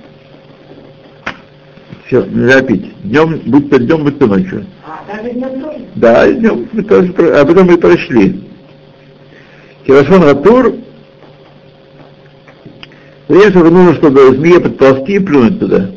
все, 2.06 2.26
нельзя 2.26 2.62
пить. 2.64 2.94
Днем, 3.04 3.42
будь 3.46 3.70
то 3.70 3.80
днем, 3.80 4.04
будь 4.04 4.20
то 4.20 4.28
ночью. 4.28 4.66
А, 4.86 5.06
даже 5.08 5.32
днем 5.32 5.62
тоже. 5.62 5.86
Да, 5.96 6.30
идем, 6.30 6.68
мы 6.74 6.84
тоже, 6.84 7.14
а 7.18 7.46
потом 7.46 7.68
мы 7.68 7.78
прошли. 7.78 8.44
Кирашон 9.86 10.24
Ратур, 10.24 10.74
Конечно, 13.30 13.64
нужно, 13.64 13.96
чтобы 13.96 14.36
змея 14.36 14.60
подползти 14.60 15.16
и 15.16 15.20
плюнуть 15.20 15.60
туда. 15.60 15.92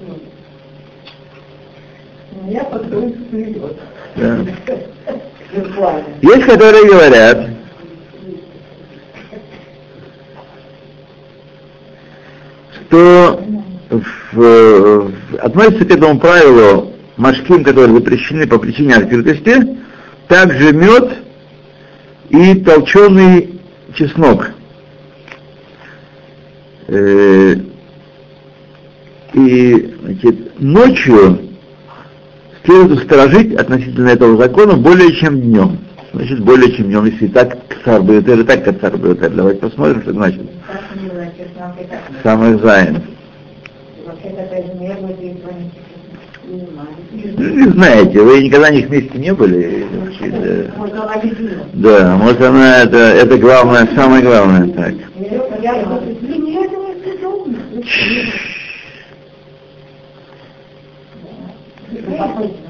Ну, 0.00 0.18
Я 2.50 2.64
что 2.64 3.12
идет. 3.32 3.76
Да. 4.16 4.46
Есть, 6.22 6.46
которые 6.46 6.86
говорят, 6.86 7.48
что 12.88 13.42
в- 13.90 14.02
в- 14.32 15.12
относится 15.40 15.84
к 15.84 15.90
этому 15.90 16.18
правилу 16.18 16.92
машким, 17.16 17.64
которые 17.64 17.94
запрещены 17.94 18.46
по 18.46 18.58
причине 18.58 18.94
открытости, 18.94 19.76
также 20.28 20.72
мед 20.72 21.18
и 22.30 22.54
толченый 22.60 23.60
чеснок. 23.94 24.50
Э, 26.88 27.56
И 29.34 29.94
значит, 30.02 30.60
ночью 30.60 31.38
следует 32.64 32.98
усторожить 32.98 33.54
относительно 33.54 34.08
этого 34.08 34.36
закона 34.36 34.74
более 34.74 35.12
чем 35.14 35.40
днем. 35.40 35.78
Значит, 36.12 36.40
более 36.40 36.72
чем 36.72 36.86
днем, 36.86 37.04
если 37.06 37.26
и 37.26 37.28
так 37.28 37.56
царь 37.84 38.00
будет, 38.00 38.28
или 38.28 38.42
так 38.42 38.64
царь 38.80 38.96
будет. 38.96 39.34
Давайте 39.34 39.60
посмотрим, 39.60 40.02
что 40.02 40.12
значит. 40.12 40.42
Самый 42.22 42.54
и 42.54 42.58
звонить. 42.58 43.02
Не. 43.02 43.22
Ну, 47.38 47.70
знаете, 47.72 48.20
вы 48.20 48.42
никогда 48.42 48.70
них 48.70 48.88
вместе 48.88 49.18
не 49.18 49.32
были. 49.32 49.86
Да. 50.20 52.00
Да, 52.00 52.16
может 52.16 52.42
она 52.42 52.82
это, 52.82 52.96
это 52.96 53.38
главное, 53.38 53.88
самое 53.94 54.22
главное 54.22 54.68
так. 54.68 54.94
Я 55.62 55.82
говорю, 55.82 56.16
блин, 56.20 56.46
я 56.46 56.64
этого 56.64 56.88
не 56.88 57.00
сказала. 57.00 57.46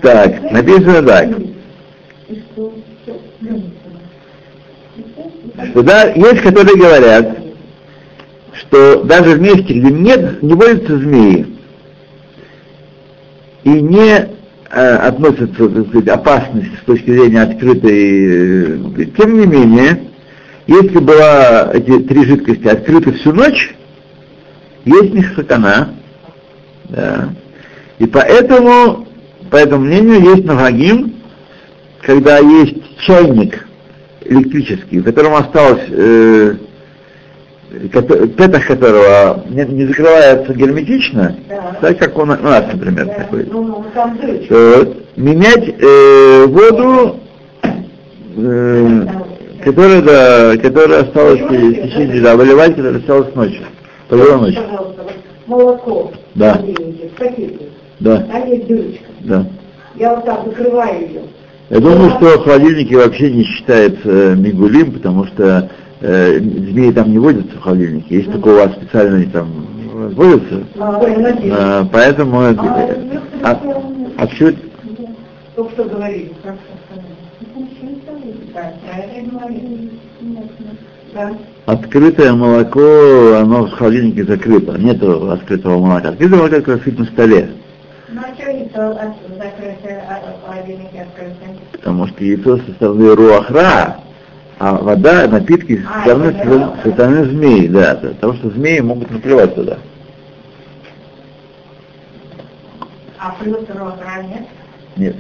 Так, 0.01 0.51
написано 0.51 1.03
так. 1.03 1.31
Что 5.71 5.83
да, 5.83 6.13
есть, 6.13 6.43
которые 6.43 6.77
говорят, 6.77 7.39
что 8.55 9.05
даже 9.05 9.37
в 9.37 9.41
месте, 9.41 9.75
где 9.75 9.93
нет, 9.93 10.43
не 10.43 10.55
водятся 10.55 10.99
змеи, 10.99 11.47
и 13.65 13.71
не 13.71 14.29
э, 14.71 14.97
относятся, 14.97 15.69
так 15.69 15.89
сказать, 15.89 16.09
опасность 16.09 16.79
с 16.81 16.85
точки 16.85 17.11
зрения 17.11 17.43
открытой, 17.43 19.05
э, 19.05 19.07
тем 19.17 19.39
не 19.39 19.47
менее, 19.47 20.05
если 20.67 20.99
была 20.99 21.71
эти 21.73 22.01
три 22.01 22.25
жидкости 22.25 22.67
открыты 22.67 23.13
всю 23.13 23.33
ночь, 23.33 23.75
есть 24.85 25.15
них 25.15 25.35
сатана, 25.35 25.91
да. 26.89 27.29
И 27.99 28.07
поэтому, 28.07 29.07
по 29.53 29.57
этому 29.57 29.85
мнению, 29.85 30.23
есть 30.35 30.45
навагим, 30.47 31.13
когда 32.01 32.39
есть 32.39 32.75
чайник 33.01 33.67
электрический, 34.25 35.01
в 35.01 35.05
котором 35.05 35.35
осталось 35.35 35.83
э, 35.91 36.55
петах 38.39 38.67
которого 38.67 39.45
не, 39.51 39.63
не 39.67 39.85
закрывается 39.87 40.55
герметично, 40.55 41.37
Да. 41.51 41.77
так 41.83 41.99
как 41.99 42.19
он, 42.19 42.31
у 42.31 42.37
нас, 42.37 42.65
например, 42.73 43.05
Да, 43.05 43.13
такой. 43.13 43.45
Ну, 43.45 43.85
дырочка. 44.23 44.49
то 44.55 44.95
менять 45.17 45.69
э, 45.79 46.47
воду, 46.47 47.21
э, 48.39 49.07
которая, 49.63 50.01
да, 50.03 50.57
которая 50.57 51.03
осталась 51.03 51.41
в 51.43 51.49
течение, 51.51 52.23
да, 52.23 52.37
выливать, 52.37 52.71
которая 52.75 53.01
осталась 53.01 53.35
ночью. 53.35 53.65
Позора 54.09 54.39
ночью. 54.39 54.63
Пожалуйста, 54.63 55.03
вот 55.03 55.13
молоко 55.47 56.13
Да. 56.35 56.55
в 56.55 57.19
Да, 58.03 58.27
а 58.33 58.39
есть 58.47 58.67
дырочка. 58.67 59.05
да. 59.21 59.47
Я 59.95 60.15
вот 60.15 60.25
так 60.25 60.45
закрываю 60.45 61.01
ее. 61.01 61.23
Я 61.71 61.79
думаю, 61.81 62.11
что 62.11 62.41
в 62.41 62.45
холодильнике 62.45 62.97
вообще 62.97 63.31
не 63.31 63.45
считается 63.45 64.01
э, 64.05 64.35
мигулим, 64.35 64.93
потому 64.93 65.25
что 65.27 65.71
э, 66.01 66.39
змеи 66.39 66.91
там 66.91 67.13
не 67.13 67.19
водятся 67.19 67.57
в 67.57 67.61
холодильнике. 67.61 68.17
Если 68.17 68.33
только 68.33 68.49
у 68.49 68.55
вас 68.57 68.73
специально 68.73 69.17
они 69.19 69.27
там 69.27 69.49
водятся, 70.15 70.65
А, 70.79 71.83
э, 71.83 71.87
поэтому... 71.93 72.41
это- 72.43 72.61
А, 73.45 73.51
а, 73.51 73.61
а 74.19 74.27
всё 74.27 74.49
это- 74.49 74.59
Только 75.55 75.73
что 75.73 75.85
говорили. 75.85 76.33
Открытое 81.67 82.33
молоко, 82.33 83.37
оно 83.37 83.67
в 83.67 83.71
холодильнике 83.73 84.25
закрыто. 84.25 84.77
Нету 84.79 85.31
открытого 85.31 85.79
молока. 85.79 86.09
Открытое 86.09 86.37
молоко 86.37 86.57
как 86.57 86.69
раз 86.69 86.99
на 86.99 87.05
столе. 87.05 87.51
Ну 88.13 88.21
а 88.21 88.27
а 88.27 89.07
открытое? 89.41 90.05
Потому 91.73 92.07
что 92.09 92.25
яйцо 92.25 92.59
со 92.59 92.73
стороны 92.73 93.15
руахра, 93.15 94.01
а 94.59 94.75
вода, 94.75 95.27
напитки 95.29 95.83
со 95.83 95.89
А, 95.95 96.03
стороны, 96.03 96.77
со 96.83 96.91
стороны 96.93 97.25
змеи, 97.25 97.67
да, 97.69 97.95
потому 98.03 98.35
что 98.35 98.51
змеи 98.51 98.81
могут 98.81 99.11
наплевать 99.11 99.55
туда. 99.55 99.79
А 103.19 103.35
плюс 103.41 103.61
ротра 103.69 104.23
нет? 104.25 104.47
Нет. 104.97 105.17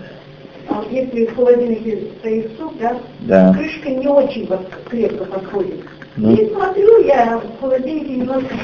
А 0.68 0.74
вот 0.74 0.92
если 0.92 1.26
в 1.26 1.34
холодильнике 1.34 2.08
стоит 2.20 2.50
суп, 2.58 2.74
да, 2.78 2.96
Да. 3.20 3.54
крышка 3.54 3.88
не 3.90 4.06
очень 4.06 4.46
вот 4.48 4.68
крепко 4.90 5.24
подходит. 5.24 5.80
Ну. 6.16 6.34
И 6.34 6.50
смотрю, 6.50 7.04
я 7.04 7.38
в 7.38 7.60
холодильнике 7.60 8.16
немножко 8.16 8.54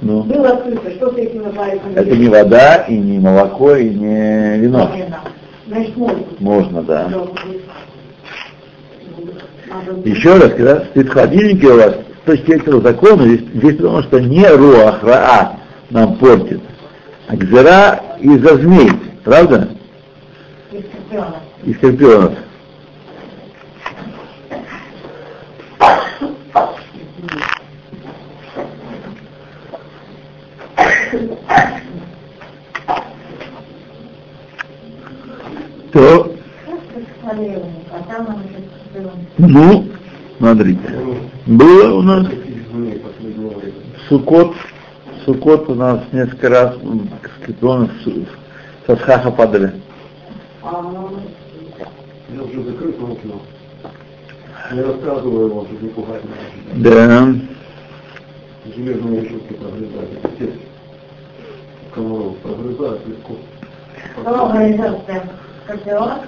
Ну. 0.00 0.22
было 0.24 0.48
открыто, 0.48 0.90
что 0.90 1.12
с 1.12 1.16
этим 1.16 1.44
называется? 1.44 1.82
Это 1.94 2.16
не 2.16 2.28
вода, 2.28 2.76
и 2.88 2.96
не 2.96 3.18
молоко, 3.20 3.76
и 3.76 3.88
не 3.90 4.58
вино. 4.58 4.90
Значит, 5.68 5.96
можно. 5.96 6.24
Можно, 6.40 6.82
да. 6.82 7.08
Еще 10.04 10.34
раз, 10.34 10.52
когда 10.54 10.80
стоит 10.86 11.08
в 11.08 11.12
холодильнике 11.12 11.66
у 11.68 11.76
вас, 11.76 11.94
с 11.94 12.26
точки 12.26 12.52
этого 12.52 12.80
закона, 12.80 13.22
здесь, 13.24 13.40
здесь 13.54 13.76
потому 13.76 14.02
что 14.02 14.20
не 14.20 14.46
руахраа 14.46 15.56
нам 15.90 16.16
портит, 16.16 16.60
а 17.28 17.36
гзера 17.36 18.00
из-за 18.20 18.56
змей, 18.56 18.90
правда? 19.24 19.68
И 20.72 20.78
скорпионов. 20.78 21.36
И 21.64 21.74
скорпионов. 21.74 22.34
То, 35.98 36.30
там 37.24 38.26
он 38.28 38.36
еще 38.44 38.60
скорпион. 38.92 39.18
ну, 39.38 39.84
смотрите, 40.38 40.80
было 41.46 41.94
у 41.94 42.02
нас? 42.02 42.24
Сукот, 44.08 44.54
Сукот 45.24 45.68
у 45.68 45.74
нас 45.74 46.00
несколько 46.12 46.48
раз 46.50 46.76
с- 46.76 48.86
со 48.86 48.94
схаха 48.96 49.32
падали. 49.32 49.72
А, 50.62 50.84
Я 52.32 52.42
уже 52.44 52.62
закрыт 52.62 52.94
окно. 52.94 53.40
Не 54.72 54.80
рассказываю 54.82 55.52
вам, 55.52 55.66
чтобы 55.66 55.82
не 55.82 55.88
пугать. 55.88 56.22
Да. 56.76 57.34
Железные 58.76 59.20
решетки 59.22 59.52
прогрызают. 59.54 60.24
Отец. 60.24 60.50
Комаров 61.92 62.36
прогрызают 62.38 63.04
легко. 63.08 63.34
Кто 64.20 64.48
Сердце. 65.68 66.20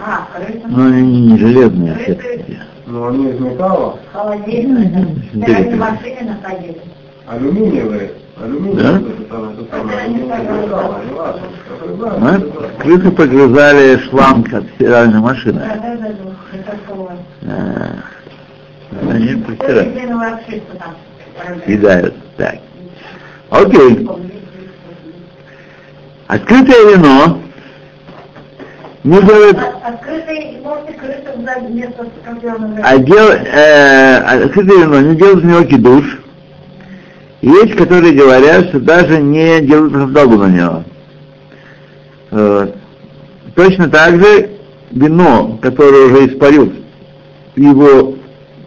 А, 0.00 0.26
крыса. 0.34 0.66
Но 0.68 0.86
они 0.86 1.20
не 1.32 1.38
железные 1.38 1.94
все-таки. 1.96 2.58
Но 2.86 3.08
они 3.08 3.30
из 3.30 3.40
металла. 3.40 3.98
Холодильник. 4.12 4.94
Мгм. 4.94 5.40
Так 5.42 5.56
они 5.58 5.74
в 5.74 5.78
машине 5.78 6.20
находились. 6.22 6.76
Алюминиевые. 7.26 8.10
Алюминиевые. 8.40 9.00
Да? 9.28 9.42
Прогрызают. 12.16 12.76
Крысы 12.78 13.10
погрызали 13.10 13.98
шланг 14.08 14.52
от 14.54 14.64
стиральной 14.76 15.20
машины. 15.20 15.60
А, 17.46 17.96
Они 19.10 19.34
постирают. 19.42 19.94
Съедают. 21.66 22.14
Так. 22.36 22.58
Окей. 23.50 24.08
Открытое 26.28 26.94
вино 26.96 27.38
не 29.08 29.22
делает 29.22 29.56
От- 29.56 29.94
Открытый, 29.94 30.58
крыса 31.00 31.60
вместо 31.66 32.06
скорпиона. 32.22 32.80
А 32.84 32.98
дел, 32.98 33.28
э, 33.30 34.16
открытое 34.44 34.84
вино 34.84 35.00
не 35.00 35.16
делают 35.16 35.42
в 35.42 35.46
него 35.46 35.64
кидуш. 35.64 36.18
Есть, 37.40 37.76
которые 37.76 38.12
говорят, 38.12 38.66
что 38.68 38.80
даже 38.80 39.22
не 39.22 39.60
делают 39.60 39.94
раздолу 39.94 40.36
на 40.36 40.46
него. 40.48 40.84
Э, 42.32 42.68
точно 43.54 43.88
так 43.88 44.20
же 44.22 44.50
вино, 44.90 45.58
которое 45.62 46.06
уже 46.06 46.26
испарил 46.26 46.72
его 47.56 48.14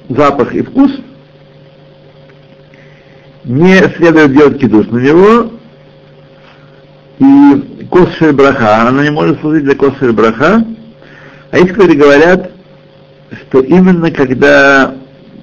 запах 0.10 0.56
и 0.56 0.64
вкус, 0.64 0.92
не 3.44 3.78
следует 3.98 4.34
делать 4.34 4.60
кидуш 4.60 4.88
на 4.88 4.98
него, 4.98 5.52
и 7.20 7.71
косшер 7.92 8.34
браха, 8.34 8.88
она 8.88 9.04
не 9.04 9.12
может 9.12 9.40
служить 9.42 9.66
для 9.66 9.76
косшер 9.76 10.14
браха, 10.14 10.66
а 11.52 11.58
есть, 11.58 11.72
которые 11.72 11.98
говорят, 11.98 12.52
что 13.32 13.60
именно 13.60 14.10
когда 14.12 14.96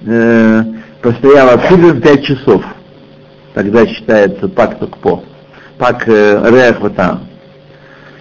э, 0.05 0.65
постоял 1.03 1.51
открытым 1.51 2.01
5 2.01 2.25
часов, 2.25 2.65
тогда 3.55 3.87
считается 3.87 4.49
пак 4.49 4.79
токпо, 4.79 5.23
пак 5.77 6.09
э, 6.09 6.51
реах 6.51 6.81
ватан. 6.81 7.21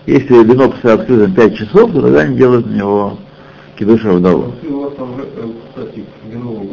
Если 0.05 0.33
вино 0.43 0.69
постояло 0.69 1.01
открытым 1.01 1.33
5 1.33 1.57
часов, 1.57 1.91
то 1.93 2.01
тогда 2.01 2.19
они 2.21 2.37
делают 2.37 2.67
на 2.67 2.75
него 2.75 3.17
там, 4.97 5.13
э, 5.19 5.25
э, 5.35 6.03
ну, 6.33 6.65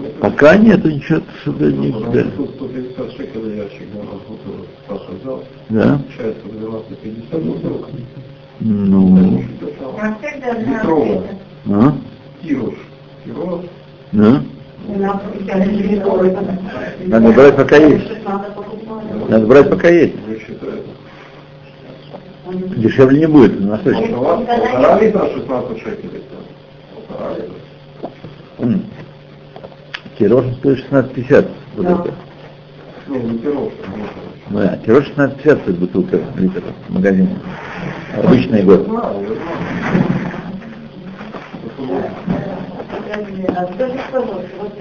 нет? 0.00 0.14
Пока 0.20 0.56
нет, 0.56 0.84
ничего, 0.84 1.20
что-то 1.42 1.72
не 1.72 1.90
там 1.90 2.12
да. 2.12 2.24
150 2.54 3.12
шекелей 3.12 3.56
ящик, 3.56 3.88
да, 3.92 4.00
нас 4.00 4.20
вот 4.28 4.40
э, 4.46 4.64
Саша 4.88 5.12
взял, 5.20 5.44
Да? 5.70 5.98
получается 5.98 6.46
12,50 6.46 7.40
бутылка. 7.40 7.88
Ну, 8.60 9.42
а? 11.66 11.94
Тирош. 12.42 12.74
Да? 14.12 14.42
Надо 17.06 17.32
брать 17.32 17.56
пока 17.56 17.76
есть. 17.76 18.10
Надо 19.28 19.46
брать 19.46 19.68
пока 19.70 19.88
есть. 19.88 20.14
Дешевле 22.52 23.20
не 23.20 23.26
будет, 23.26 23.60
настойчиво. 23.60 24.18
У 24.18 24.24
вас 24.24 24.40
полтора 24.46 25.00
литра 25.00 25.28
16 25.34 25.78
шекелей. 25.78 26.22
Полтора 26.94 27.30
литра. 27.34 28.10
М. 28.58 28.84
Тирож 30.18 30.44
стоит 30.58 30.78
16,50. 30.78 31.48
Вот 31.76 31.86
Да. 31.86 31.92
это. 31.92 32.14
Не, 33.08 33.18
не 33.18 33.30
не 33.30 33.38
Ну, 34.50 34.58
да, 34.58 34.78
тирож 34.84 35.06
16,50 35.08 35.60
стоит 35.62 35.78
бутылка 35.78 36.20
литр 36.36 36.62
в 36.88 36.94
магазине. 36.94 37.36
Обычный 38.16 38.62
год. 38.62 38.86
а 38.88 39.12
вот 44.58 44.72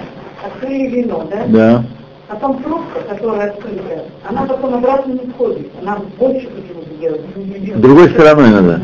открыли 0.46 0.88
вино, 0.88 1.28
да? 1.30 1.46
Да. 1.48 1.84
А 2.32 2.36
там 2.36 2.58
пробка, 2.62 3.00
которая 3.10 3.50
открытая, 3.50 4.04
она 4.28 4.44
потом 4.44 4.76
обратно 4.76 5.13
не 5.13 5.32
входит. 5.32 5.68
Она 5.82 5.98
больше 6.20 6.48
почему-то 6.48 6.96
делает. 7.02 7.82
Другой 7.82 8.10
стороной 8.12 8.50
надо. 8.50 8.82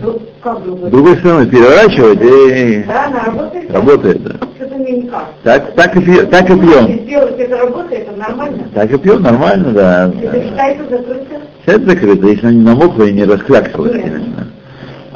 Ну, 0.00 0.22
как 0.40 0.62
другой? 0.62 0.90
Другой 0.90 1.16
стороной 1.16 1.46
переворачивать 1.48 2.20
и 2.22 2.84
Да, 2.86 3.06
она 3.06 3.24
работает? 3.24 3.74
работает. 3.74 4.22
Да. 4.22 4.34
Что-то 4.56 4.74
мне 4.76 4.92
никак. 4.98 5.24
Так, 5.42 5.74
так, 5.74 5.96
и, 5.96 6.00
пьем, 6.02 6.26
так 6.28 6.44
и 6.50 6.52
пьем. 6.52 6.86
Если 6.86 7.02
сделать 7.04 7.40
это 7.40 7.56
работает, 7.56 8.06
это 8.08 8.16
нормально? 8.16 8.68
Так 8.72 8.92
и 8.92 8.98
пьем, 8.98 9.22
нормально, 9.22 9.72
да. 9.72 10.12
Это 10.22 10.42
считается 10.42 10.84
закрыто? 10.88 11.40
Это 11.66 11.84
закрыто, 11.90 12.26
если 12.28 12.46
она 12.46 12.54
не 12.54 12.62
намокла 12.62 13.02
и 13.04 13.12
не 13.12 13.24
раскляксалась, 13.24 13.90
конечно. 13.90 14.46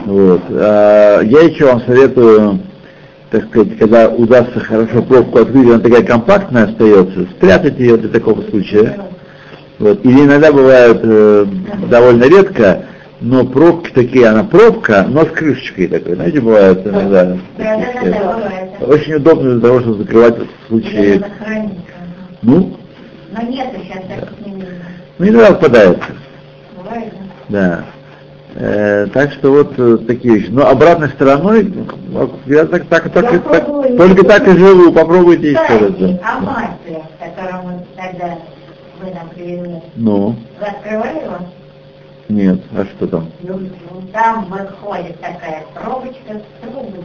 Вот. 0.05 0.41
А, 0.51 1.21
я 1.21 1.41
еще 1.43 1.67
вам 1.67 1.81
советую, 1.83 2.59
так 3.31 3.45
сказать, 3.47 3.77
когда 3.79 4.09
удастся 4.09 4.61
хорошо 4.61 5.03
пробку 5.03 5.41
открыть, 5.41 5.69
она 5.69 5.81
такая 5.81 6.03
компактная 6.03 6.65
остается, 6.65 7.25
спрятать 7.37 7.79
ее 7.79 7.97
для 7.97 8.09
такого 8.09 8.43
случая. 8.43 8.99
Вот. 9.79 10.05
Или 10.05 10.25
иногда 10.25 10.53
бывает 10.53 11.01
э, 11.03 11.47
довольно 11.89 12.25
редко, 12.25 12.87
но 13.21 13.45
пробки 13.45 13.93
такие, 13.93 14.27
она 14.27 14.45
пробка, 14.45 15.07
но 15.09 15.25
с 15.25 15.29
крышечкой 15.29 15.89
такой. 15.89 16.15
Знаете, 16.15 16.41
бывает 16.41 16.87
иногда. 16.87 17.25
Да, 17.25 17.39
да, 17.59 17.93
такие, 17.93 18.13
да. 18.13 18.87
Очень 18.87 19.15
удобно 19.15 19.53
для 19.53 19.69
того, 19.69 19.81
чтобы 19.81 19.99
закрывать 19.99 20.37
в 20.39 20.69
случае. 20.69 21.23
Ну, 22.43 22.77
Но 23.33 23.43
нету 23.43 23.79
сейчас 23.83 24.03
таких 24.05 24.47
не 24.47 24.65
ну 25.19 25.29
иногда 25.29 25.53
попадается. 25.53 26.05
Бывает, 26.77 27.13
да? 27.49 27.85
Да. 27.85 27.85
Э, 28.61 29.07
так 29.15 29.33
что 29.35 29.53
вот 29.53 29.79
э, 29.79 29.99
такие 29.99 30.35
вещи. 30.35 30.51
Но 30.51 30.67
обратной 30.67 31.09
стороной, 31.11 31.63
ну, 32.09 32.29
я 32.47 32.67
так, 32.67 32.87
так, 32.87 33.09
так, 33.13 33.33
Я 33.33 33.39
так- 33.39 33.67
только 33.67 34.25
так 34.25 34.49
и 34.49 34.59
живу, 34.59 34.91
попробуйте 34.93 35.53
еще 35.53 35.61
раз. 35.61 35.93
Масле, 36.43 37.05
которое 37.21 37.63
мы 37.63 37.85
тогда 37.97 38.37
вы 39.01 39.15
нам 39.15 39.29
привезли. 39.29 39.81
Ну, 39.95 40.35
Вы 40.59 40.67
открывали 40.67 41.25
его? 41.25 41.37
нет, 42.29 42.61
а 42.77 42.85
что 42.85 43.07
там? 43.07 43.31
Ну, 43.43 43.61
Там 44.13 44.47
выходит 44.47 45.21
такая 45.21 45.63
пробочка 45.73 46.35
с 46.35 46.61
трубочкой. 46.61 47.05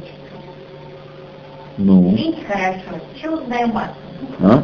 Ну, 1.77 2.09
Видите 2.15 2.39
хорошо? 2.47 2.99
Чудное 3.21 3.67
масло. 3.67 3.93
а? 4.41 4.63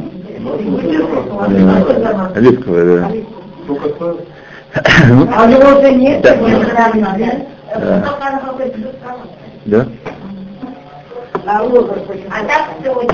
Э, 1.48 2.32
Оливковое, 2.34 2.98
да. 2.98 3.08
Стоит? 3.08 3.26
Ну, 3.68 3.78
А 4.74 5.50
его 5.50 5.78
уже 5.78 5.92
нет? 5.92 6.22
Да. 6.22 6.36
Да? 9.64 9.86
Да? 9.86 9.86
А? 11.46 11.62
А 12.30 12.44
так 12.44 12.62
хорошо. 12.82 13.08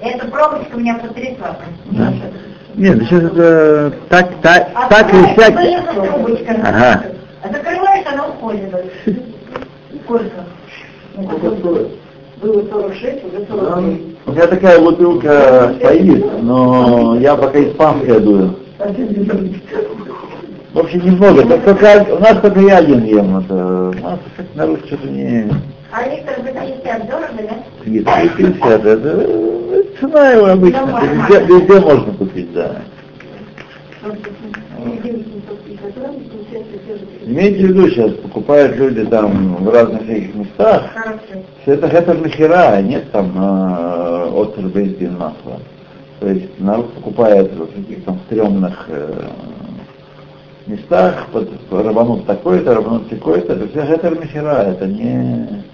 Эта 0.00 0.26
пробочка 0.28 0.76
меня 0.78 0.94
потрясла. 0.94 1.56
Да. 1.90 2.12
Нет, 2.74 2.98
сейчас 3.02 3.22
это 3.24 3.92
так, 4.08 4.30
так, 4.40 4.68
А 4.74 4.88
так 4.88 5.12
и 5.12 5.22
всякие. 5.34 5.78
Ага. 6.64 7.04
А 7.42 7.48
закрываешь, 7.48 8.06
она 8.06 8.26
уходит. 8.28 8.74
Сколько? 10.04 10.30
Стоит? 11.58 11.88
Было 12.40 12.62
46, 12.70 13.24
уже 13.24 13.44
49. 13.44 14.00
У 14.24 14.32
меня 14.32 14.46
такая 14.46 14.80
бутылка 14.80 15.74
стоит, 15.78 16.42
но 16.42 17.18
я 17.20 17.36
пока 17.36 17.62
испанская 17.62 18.18
дую. 18.20 18.56
В 20.72 20.78
общем, 20.78 21.04
немного. 21.04 21.44
Так 21.46 21.64
только, 21.64 22.14
у 22.14 22.18
нас 22.20 22.40
только 22.40 22.60
я 22.60 22.78
один 22.78 23.04
ем. 23.04 23.38
Это, 23.38 23.54
у 23.54 24.02
нас 24.02 24.20
как 24.36 24.46
народ 24.54 24.80
что-то 24.86 25.08
не... 25.08 25.50
А 25.92 26.06
литр 26.08 26.32
за 26.44 26.52
50 26.52 27.10
дорого, 27.10 27.28
да? 27.38 27.56
Нет, 27.84 28.04
50, 28.36 28.86
это, 28.86 28.88
это 28.88 29.98
цена 29.98 30.30
его 30.30 30.46
обычно. 30.46 31.00
Везде, 31.02 31.44
везде 31.46 31.80
можно 31.80 32.12
купить, 32.12 32.52
да. 32.52 32.76
Имейте 37.26 37.66
в 37.66 37.68
виду, 37.68 37.88
сейчас 37.88 38.12
покупают 38.12 38.76
люди 38.76 39.04
там 39.06 39.56
в 39.56 39.68
разных 39.68 40.04
всяких 40.04 40.34
местах. 40.36 40.84
Все 41.62 41.72
это, 41.72 41.88
это 41.88 42.14
махера, 42.14 42.74
а 42.74 42.82
нет 42.82 43.10
там 43.10 43.32
э, 43.36 44.30
острый 44.32 44.66
бензин 44.70 45.18
масла. 45.18 45.60
То 46.20 46.28
есть 46.28 46.58
народ 46.60 46.92
покупает 46.94 47.52
в 47.52 47.66
каких-то 47.66 48.04
там 48.04 48.20
стрёмных 48.26 48.86
э, 48.88 49.28
местах, 50.66 51.28
под, 51.32 51.48
рванут 51.70 52.26
такой-то, 52.26 52.74
рванут 52.74 53.08
такой-то. 53.08 53.54
Это 53.54 53.68
все 53.68 53.80
это 53.80 54.10
махера, 54.10 54.62
это 54.62 54.86
не, 54.86 55.64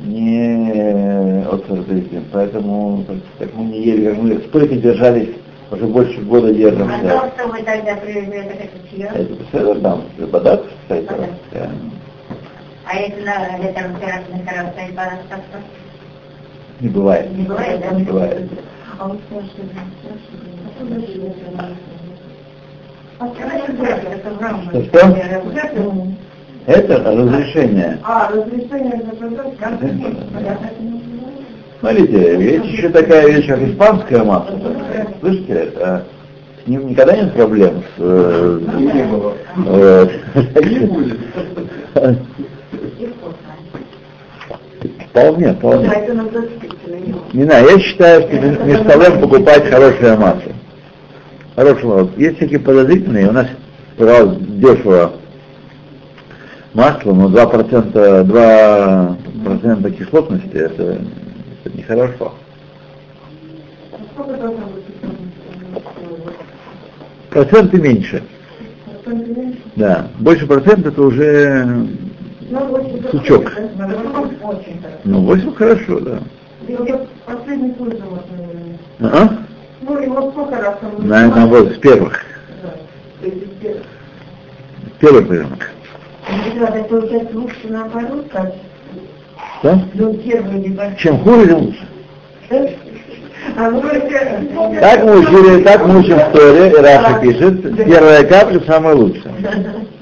не 0.00 1.44
бензин. 1.86 2.24
Поэтому 2.32 3.04
так, 3.06 3.16
как 3.38 3.54
мы 3.54 3.64
не 3.66 3.82
ели, 3.82 4.08
как 4.08 4.18
мы 4.22 4.38
столько 4.48 4.74
держались, 4.76 5.30
уже 5.70 5.86
больше 5.86 6.20
года 6.22 6.48
А 6.48 6.52
держимся. 6.52 6.98
то, 7.00 7.32
что 7.34 7.48
вы 7.48 7.62
тогда 7.62 7.96
привезли, 7.96 8.38
это 8.38 8.54
как 8.54 8.70
чье? 8.90 9.10
Это 9.14 9.32
беседа, 9.34 9.74
да, 9.76 9.98
Бадат, 10.26 10.64
кстати. 10.82 11.06
Бадат. 11.06 11.30
А 12.88 13.00
если 13.00 13.24
на 13.24 13.58
литр 13.58 13.88
на 13.88 13.98
то 15.28 15.42
что? 15.42 15.58
Не 16.80 16.88
бывает. 16.88 17.36
Не 17.36 17.44
бывает, 17.44 17.80
да? 17.80 17.90
Не 17.96 18.02
бывает. 18.04 18.50
А 18.98 19.08
вот 19.08 19.18
спрашивали, 19.26 19.70
спрашивали, 20.00 20.46
А 20.68 20.84
это 20.84 20.84
враг. 20.84 21.04
Что, 21.08 21.56
что? 21.56 22.05
Это 26.66 26.98
разрешение. 26.98 27.98
А, 28.02 28.28
разрешение 28.30 29.02
заказать, 29.04 29.56
как 29.58 29.78
Смотрите, 31.78 32.42
есть 32.42 32.64
еще 32.66 32.88
такая 32.88 33.28
вещь, 33.28 33.46
как 33.46 33.60
испанское 33.62 34.24
масло. 34.24 34.58
Слышите, 35.20 35.52
это, 35.52 36.04
с 36.64 36.68
ним 36.68 36.88
никогда 36.88 37.16
нет 37.16 37.32
проблем. 37.34 37.82
С, 37.96 37.98
э, 37.98 38.60
не 38.78 39.04
было. 39.04 39.34
э, 39.66 40.08
Не 40.64 40.78
будет. 40.80 41.18
Вполне, 45.10 45.52
вполне. 45.54 45.86
это. 45.88 46.14
Не 47.32 47.44
знаю, 47.44 47.68
я 47.70 47.78
считаю, 47.78 48.22
что 48.22 48.64
между 48.64 48.90
собой 48.90 49.10
покупать 49.20 49.70
хорошее 49.70 50.16
масло. 50.16 50.45
Хорошее 51.56 51.86
масло. 51.86 52.10
Есть 52.18 52.36
всякие 52.36 52.60
подозрительные, 52.60 53.28
у 53.30 53.32
нас 53.32 53.46
пожалуйста, 53.96 54.44
дешево 54.44 55.12
масло, 56.74 57.14
но 57.14 57.30
2%, 57.30 57.92
2% 58.24 59.90
кислотности, 59.92 60.54
это, 60.54 60.98
это 61.64 61.76
нехорошо. 61.76 62.34
Проценты 67.30 67.78
меньше. 67.80 68.22
Да. 69.76 70.08
Больше 70.18 70.46
процент 70.46 70.86
это 70.86 71.00
уже, 71.00 71.86
Сучок. 73.10 73.50
ну, 75.04 75.20
8 75.22 75.54
хорошо, 75.54 76.00
да. 76.00 76.18
А? 79.00 79.45
Ну, 79.86 79.98
его 80.00 80.30
сколько 80.30 80.56
раз 80.56 80.76
он 80.82 81.06
На, 81.06 81.26
на 81.28 81.46
вот, 81.46 81.72
с 81.72 81.78
первых. 81.78 82.20
Да. 82.62 83.68
Первых 85.00 85.28
рынок. 85.28 85.70
Это 86.28 86.84
получается 86.84 87.38
лучше 87.38 87.68
наоборот, 87.68 88.26
как 88.32 88.52
Что? 89.60 89.80
ну, 89.94 90.14
первый. 90.14 90.96
Чем 90.98 91.18
хуже, 91.20 91.46
тем 91.46 91.58
лучше. 91.60 91.88
А 93.56 93.70
Так 94.80 95.04
мы 95.04 95.20
учили, 95.20 95.62
так 95.62 95.86
мы 95.86 96.00
учим 96.00 96.18
в 96.18 96.32
Торе, 96.32 96.70
и 96.70 96.74
Раша 96.74 97.20
пишет, 97.20 97.76
первая 97.76 98.24
капля 98.24 98.60
самая 98.66 98.94
лучшая. 98.94 99.34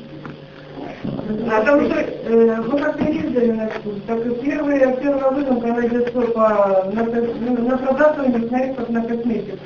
А 1.51 1.63
там 1.65 1.85
что, 1.85 2.01
э, 2.01 2.61
вы 2.63 2.79
как-то 2.79 3.05
ездили 3.05 3.53
на 3.53 3.67
экскурсию, 3.67 4.03
так 4.07 4.27
и 4.27 4.31
первый, 4.43 4.79
первый 4.79 5.35
выдум, 5.35 5.61
когда 5.61 5.87
идет 5.87 6.13
по, 6.13 6.91
на, 6.93 7.03
на, 7.03 7.79
продажу, 7.79 8.29
не 8.29 8.47
знаешь, 8.49 8.77
как 8.77 8.89
на 8.89 9.03
косметику. 9.03 9.59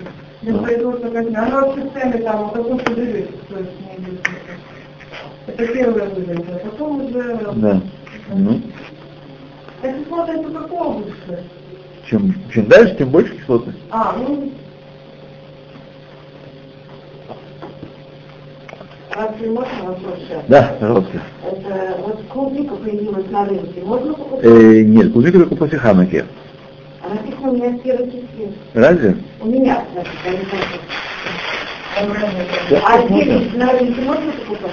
Для 0.42 0.58
производства 0.58 1.08
косметики. 1.08 1.36
Оно 1.36 1.60
вообще 1.60 1.90
цены 1.94 2.18
там, 2.22 2.44
а 2.44 2.48
потом 2.48 2.80
что 2.80 2.94
живет, 2.94 3.48
то 3.48 3.58
есть 3.58 3.70
не 3.80 4.04
идет. 4.04 4.28
Это 5.46 5.66
первый 5.72 6.08
выдум, 6.08 6.44
а 6.48 6.58
потом 6.68 7.04
уже... 7.04 7.38
Да. 7.54 7.80
Ну, 8.34 8.60
Это 9.82 10.04
смотрится 10.04 10.50
какого 10.50 10.84
лучше? 10.98 11.44
чем, 12.08 12.34
чем 12.52 12.66
дальше, 12.66 12.96
тем 12.96 13.10
больше 13.10 13.36
кислоты. 13.36 13.72
А, 13.90 14.14
ну, 14.16 14.50
Разве 19.10 19.50
можно 19.50 19.82
вопрос 19.84 20.14
сейчас? 20.20 20.44
Да, 20.46 20.76
пожалуйста. 20.78 21.20
Это 21.48 21.96
вот 22.04 22.20
клубника 22.28 22.74
появилась 22.76 23.30
на 23.30 23.46
рынке. 23.46 23.80
Можно 23.82 24.12
покупать? 24.12 24.44
Э, 24.44 24.82
нет, 24.82 25.12
клубника 25.12 25.38
только 25.38 25.56
после 25.56 25.78
Хануки. 25.78 26.24
А 27.02 27.08
написано 27.08 27.52
у 27.52 27.56
меня 27.56 27.78
первый 27.82 28.06
кислин. 28.06 28.52
Разве? 28.74 29.16
У 29.40 29.46
меня, 29.46 29.82
значит, 29.94 30.12
я 30.26 30.30
не 30.32 30.44
знаю. 30.44 30.64
А 32.84 33.02
здесь 33.06 33.54
на 33.54 33.72
рынке 33.72 34.00
можно 34.02 34.32
покупать? 34.32 34.72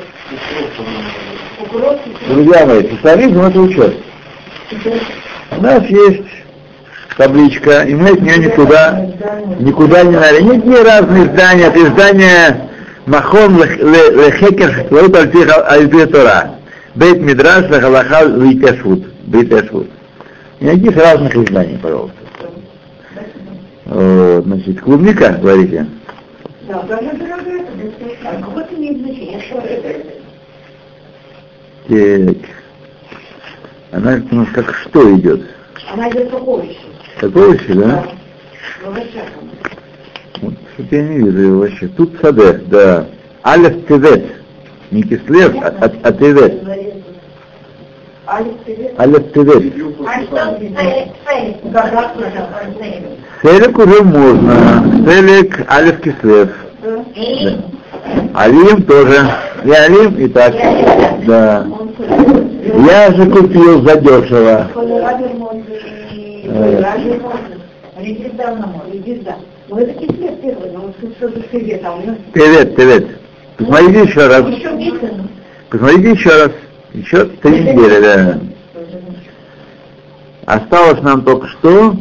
Кукурузки? 1.59 2.09
Друзья 2.27 2.65
мои, 2.65 2.89
социализм 2.89 3.39
это 3.41 3.59
учет. 3.61 3.95
У 5.57 5.61
нас 5.61 5.85
есть 5.85 6.25
табличка, 7.15 7.83
и 7.83 7.95
мы 7.95 8.09
от 8.09 8.21
нее 8.21 8.37
никуда, 8.37 9.07
никуда 9.59 10.03
не 10.03 10.11
надо. 10.11 10.41
Нет 10.41 10.65
ни 10.65 10.75
разные 10.75 11.27
издания, 11.27 11.67
это 11.67 11.79
издание 11.79 12.69
Махон 13.05 13.63
Лехекер 13.63 14.87
Хтлаут 14.87 15.15
Альпи 15.15 16.05
Тора. 16.07 16.54
Бейт 16.95 17.19
Мидраш 17.21 17.69
Лахалаха 17.69 18.25
Литешвуд. 18.25 19.05
Бейтешвуд. 19.25 19.87
Никаких 20.59 20.95
разных 20.97 21.35
изданий, 21.35 21.77
пожалуйста. 21.77 22.15
Вот, 23.85 24.45
значит, 24.45 24.81
клубника, 24.81 25.37
говорите. 25.41 25.85
Да? 26.67 26.87
Так. 31.87 32.37
Она 33.91 34.21
у 34.31 34.35
нас 34.35 34.47
как 34.53 34.73
что 34.75 35.15
идет? 35.17 35.41
Она 35.93 36.09
идет 36.09 36.31
какого 36.31 36.61
еще? 36.63 36.79
Такого 37.19 37.53
еще, 37.53 37.73
да? 37.75 38.05
В 38.83 38.87
овощах. 38.87 39.27
Вот, 40.41 40.53
Что-то 40.73 40.95
я 40.95 41.03
не 41.03 41.17
вижу 41.19 41.37
его 41.37 41.59
вообще. 41.59 41.87
Тут 41.89 42.13
саде, 42.21 42.53
да. 42.67 43.07
Алеф 43.43 43.85
Тевет. 43.87 44.44
Не 44.95 45.03
кислев, 45.03 45.53
а, 45.61 45.73
а, 45.81 45.91
а 46.03 46.11
Тевет. 46.13 46.53
Алеф 48.97 49.33
Тевет. 49.33 49.73
А 50.05 50.15
Селек 53.41 53.77
уже 53.77 54.03
можно. 54.03 54.55
Селек 55.05 55.69
Алеф 55.69 55.99
Кислев. 55.99 56.49
Алим 58.33 58.83
тоже. 58.83 59.17
И 59.65 59.71
Алим 59.71 60.15
и 60.15 60.29
так. 60.29 60.53
Да. 61.27 61.67
Я 62.87 63.11
же 63.11 63.29
купил 63.29 63.83
задешево. 63.83 64.69
Колорадо 64.73 65.27
можно 65.35 65.61
и 66.13 66.47
Радио 66.81 67.19
Посмотрите 73.57 74.03
еще 74.03 74.27
раз. 74.27 74.43
Посмотрите 75.69 76.11
еще 76.11 76.29
раз. 76.29 76.51
Еще 76.93 77.25
три 77.25 77.59
недели, 77.61 78.01
да. 78.01 78.39
Осталось 80.45 81.01
нам 81.01 81.23
только 81.23 81.47
что. 81.47 81.95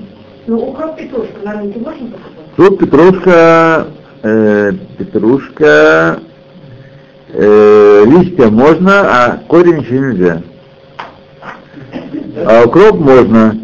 Ну, 0.47 0.59
укроп 0.59 0.97
петрушку 0.97 1.45
на 1.45 1.53
рынке 1.55 1.79
можно 1.79 2.07
покупать? 2.07 2.45
Тут 2.57 2.79
петрушка, 2.79 3.87
э, 4.23 4.73
петрушка, 4.99 6.21
э, 7.33 8.05
листья 8.07 8.49
можно, 8.49 9.01
а 9.01 9.39
корень 9.49 9.81
еще 9.81 9.99
нельзя. 9.99 10.43
А 12.47 12.65
укроп 12.65 12.99
можно. 13.01 13.59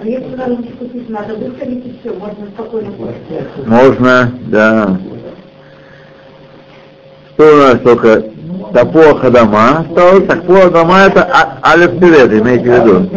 А 0.00 0.06
если 0.06 0.36
на 0.36 0.46
рынке 0.46 0.70
купить 0.78 1.08
надо, 1.10 1.34
высолить 1.34 1.84
и 1.84 1.98
все, 2.00 2.14
можно 2.14 2.46
спокойно 2.54 2.92
купить. 2.92 3.66
Можно, 3.66 4.32
да. 4.46 4.96
Что 7.38 7.54
у 7.54 7.56
нас 7.56 7.78
только 7.84 8.24
тапуа 8.74 9.14
хадама 9.14 9.78
осталось? 9.78 10.26
Тапуа 10.26 10.62
хадама 10.62 10.98
это 11.06 11.22
а- 11.22 11.72
алеф 11.72 12.00
пилет, 12.00 12.32
имейте 12.32 12.64
в 12.64 12.84
виду. 12.84 13.10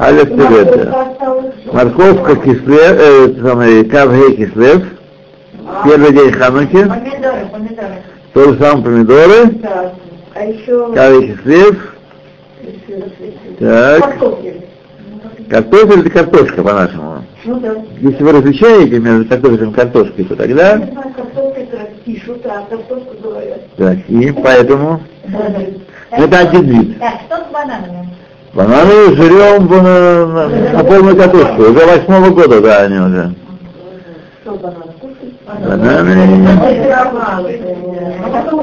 Алеф 0.00 0.30
пилет. 0.30 0.92
Морковка 1.72 2.34
кислев, 2.34 2.98
э, 2.98 3.34
самое, 3.40 3.84
кавгей 3.84 4.34
кислев. 4.34 4.82
Первый 5.84 6.12
день 6.12 6.32
хануки. 6.32 6.72
Помидоры, 6.72 7.46
помидоры. 7.52 8.02
То 8.32 8.52
же 8.52 8.58
самое 8.58 8.84
помидоры. 8.84 9.46
Да. 9.62 9.92
А 10.34 10.44
еще 10.46 10.92
Кавгей 10.92 11.36
кислев. 11.36 11.94
Так. 13.60 14.00
картофель. 14.00 14.64
Картофель 15.48 16.00
это 16.00 16.10
картошка 16.10 16.62
по-нашему. 16.64 17.24
Ну 17.44 17.60
да. 17.60 17.74
Если 18.00 18.24
вы 18.24 18.32
различаете 18.32 18.98
между 18.98 19.26
картофелем 19.26 19.70
и 19.70 19.74
картошкой, 19.74 20.24
то 20.24 20.34
тогда... 20.34 20.78
Не 20.78 20.90
знаю, 20.90 21.14
картофель 21.14 21.68
это 21.70 21.93
пишут, 22.04 22.44
а 22.46 22.64
картошку 22.68 23.14
говорят. 23.22 23.60
Так, 23.76 23.98
и 24.08 24.32
поэтому... 24.32 25.00
Это 26.10 26.38
один 26.38 26.62
вид. 26.62 26.98
Так, 26.98 27.14
что 27.26 27.36
с 27.36 27.52
бананами? 27.52 28.08
Бананы 28.52 29.14
жрем 29.16 29.66
на, 29.66 30.26
на- 30.26 30.72
на 30.74 30.84
полную 30.84 31.16
катушку. 31.16 31.62
Уже 31.62 31.86
восьмого 31.86 32.30
года, 32.30 32.60
да, 32.60 32.82
они 32.82 32.98
уже. 32.98 33.34
Что 34.42 34.52
банан 34.52 34.82
кушать? 35.00 35.34
Бананы. 35.46 36.48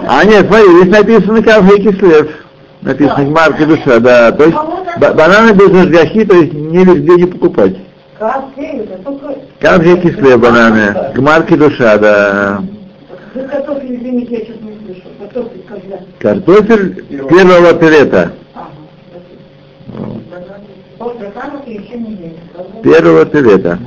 А 0.08 0.24
нет, 0.26 0.48
смотри, 0.48 0.82
здесь 0.82 0.94
написано 0.98 1.44
кафе 1.44 1.78
кислев. 1.80 2.32
Написано 2.82 3.30
марка 3.30 3.66
душа, 3.66 4.00
да. 4.00 4.32
То 4.32 4.46
есть 4.46 4.56
ба- 4.98 5.14
бананы 5.14 5.52
без 5.52 5.70
жгахи, 5.70 6.26
то 6.26 6.36
есть 6.38 6.54
не 6.54 6.84
везде 6.86 7.16
не 7.16 7.26
покупать. 7.26 7.76
кафе, 9.60 9.98
кислев 9.98 10.40
бананы. 10.40 10.94
К 11.14 11.18
марке 11.20 11.56
душа, 11.58 11.98
да. 11.98 12.62
За 13.34 13.48
картофель, 13.48 13.96
извините, 13.96 14.34
я 14.40 14.44
что-то 14.46 14.64
не 14.66 14.76
слышу. 14.86 15.02
Картофель 15.20 15.64
когда? 15.68 16.00
Картофель 16.20 17.04
первого 17.30 17.74
неделю. 21.98 22.34
Первого 22.84 23.26
пилета. 23.26 23.80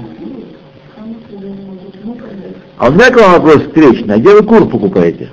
А 2.79 2.89
у 2.89 2.93
меня 2.93 3.11
к 3.11 3.17
вам 3.17 3.33
вопрос 3.33 3.63
встречный. 3.67 4.15
А 4.15 4.19
где 4.19 4.31
вы 4.31 4.43
кур 4.43 4.69
покупаете? 4.69 5.29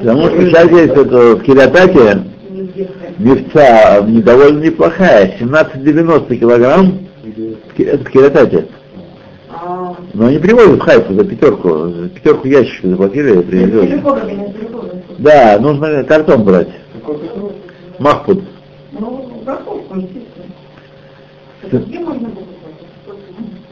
Потому 0.00 0.28
что 0.28 0.46
сейчас 0.46 0.70
есть 0.70 0.92
это, 0.92 1.36
в 1.36 1.42
Кириатаке 1.42 2.22
Везде. 2.50 2.88
мевца 3.18 4.00
не- 4.02 4.22
довольно 4.22 4.62
неплохая, 4.64 5.36
17,90 5.38 6.36
килограмм 6.36 6.98
это 7.78 8.04
в 8.04 8.10
Кириатаке. 8.10 8.66
А, 9.50 9.96
Но 10.14 10.26
они 10.26 10.38
привозят 10.38 10.82
Хайфу 10.82 11.14
за 11.14 11.24
пятерку, 11.24 11.88
за 11.88 12.08
пятерку 12.08 12.48
ящиков 12.48 12.90
заплатили 12.90 13.38
и 13.38 13.42
привезли. 13.42 14.02
Да, 15.18 15.58
нужно 15.60 16.04
картон 16.04 16.44
брать. 16.44 16.68
Ну, 18.92 19.30
упаковку, 19.40 19.94
естественно. 19.96 20.46
Это 21.62 21.78
где 21.78 21.98
можно? 22.00 22.28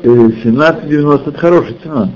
Э, 0.02 0.08
17,90 0.08 1.28
это 1.28 1.38
хорошая 1.38 1.74
цена. 1.82 2.08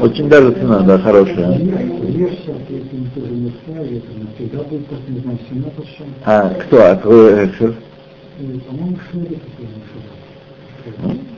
Очень 0.00 0.28
даже 0.28 0.52
цена, 0.52 0.80
да, 0.80 0.98
хорошая. 0.98 1.58
Версия, 1.58 2.54
если 2.68 2.96
не 2.96 3.06
тоже 3.14 3.32
не 3.32 3.52
ставит, 3.62 4.04
она 4.14 4.26
всегда 4.36 4.62
будет, 4.62 4.88
как 4.88 4.98
не 5.08 5.20
знаю, 5.20 5.38
17 5.50 5.72
с 5.84 5.96
чем. 5.98 6.06
А 6.24 6.48
кто? 6.48 6.76
А 6.78 6.96
какой 6.96 7.48
По-моему, 7.48 8.98
Шерик 9.12 9.38
какой-то. 9.42 9.74
Ну, 9.74 10.15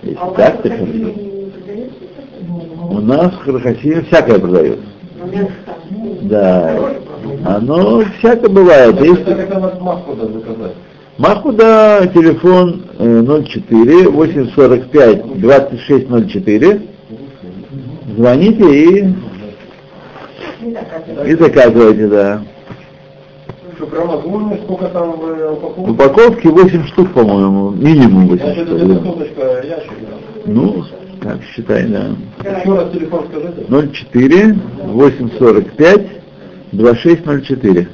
если 0.03 0.15
у 0.15 0.31
так, 0.35 0.63
то 0.63 0.69
продаются? 0.69 1.15
У 2.91 3.01
нас 3.01 3.33
в 3.33 3.45
Хархасине 3.45 4.03
всякое 4.03 4.39
продают. 4.39 4.79
Мясо. 5.33 5.51
Да. 6.23 6.79
Оно 7.45 8.05
всякое 8.19 8.49
бывает. 8.49 9.01
Есть 9.01 9.23
Это 9.23 9.59
надо 9.59 9.81
маску 9.81 10.15
да, 10.15 10.27
заказать. 10.27 10.75
Махуда, 11.19 12.11
телефон 12.15 12.85
э, 12.99 13.43
04 13.45 14.09
845 14.09 15.41
2604. 15.41 16.83
Звоните 18.17 18.85
и, 18.85 19.15
и 21.27 21.35
заказывайте, 21.35 22.07
да. 22.07 22.43
Возможно, 23.81 24.57
сколько 24.65 24.87
там 24.89 25.13
в 25.13 25.19
В 25.19 25.91
упаковке? 25.91 25.91
упаковке 25.91 26.49
8 26.49 26.87
штук, 26.89 27.13
по-моему, 27.13 27.71
минимум 27.71 28.29
8 28.29 28.45
Значит, 28.45 28.67
штук. 28.67 28.77
это 28.79 28.87
да. 28.87 28.95
соточка 29.05 29.43
ящик, 29.67 29.93
да. 30.01 30.17
Ну, 30.47 30.85
как 31.21 31.43
считай, 31.55 31.85
да. 31.87 32.07
Еще 32.59 32.75
раз 32.75 32.91
телефон 32.93 33.25
скажите. 33.31 33.93
04 34.13 34.59
845 34.87 36.07
2604. 36.73 37.89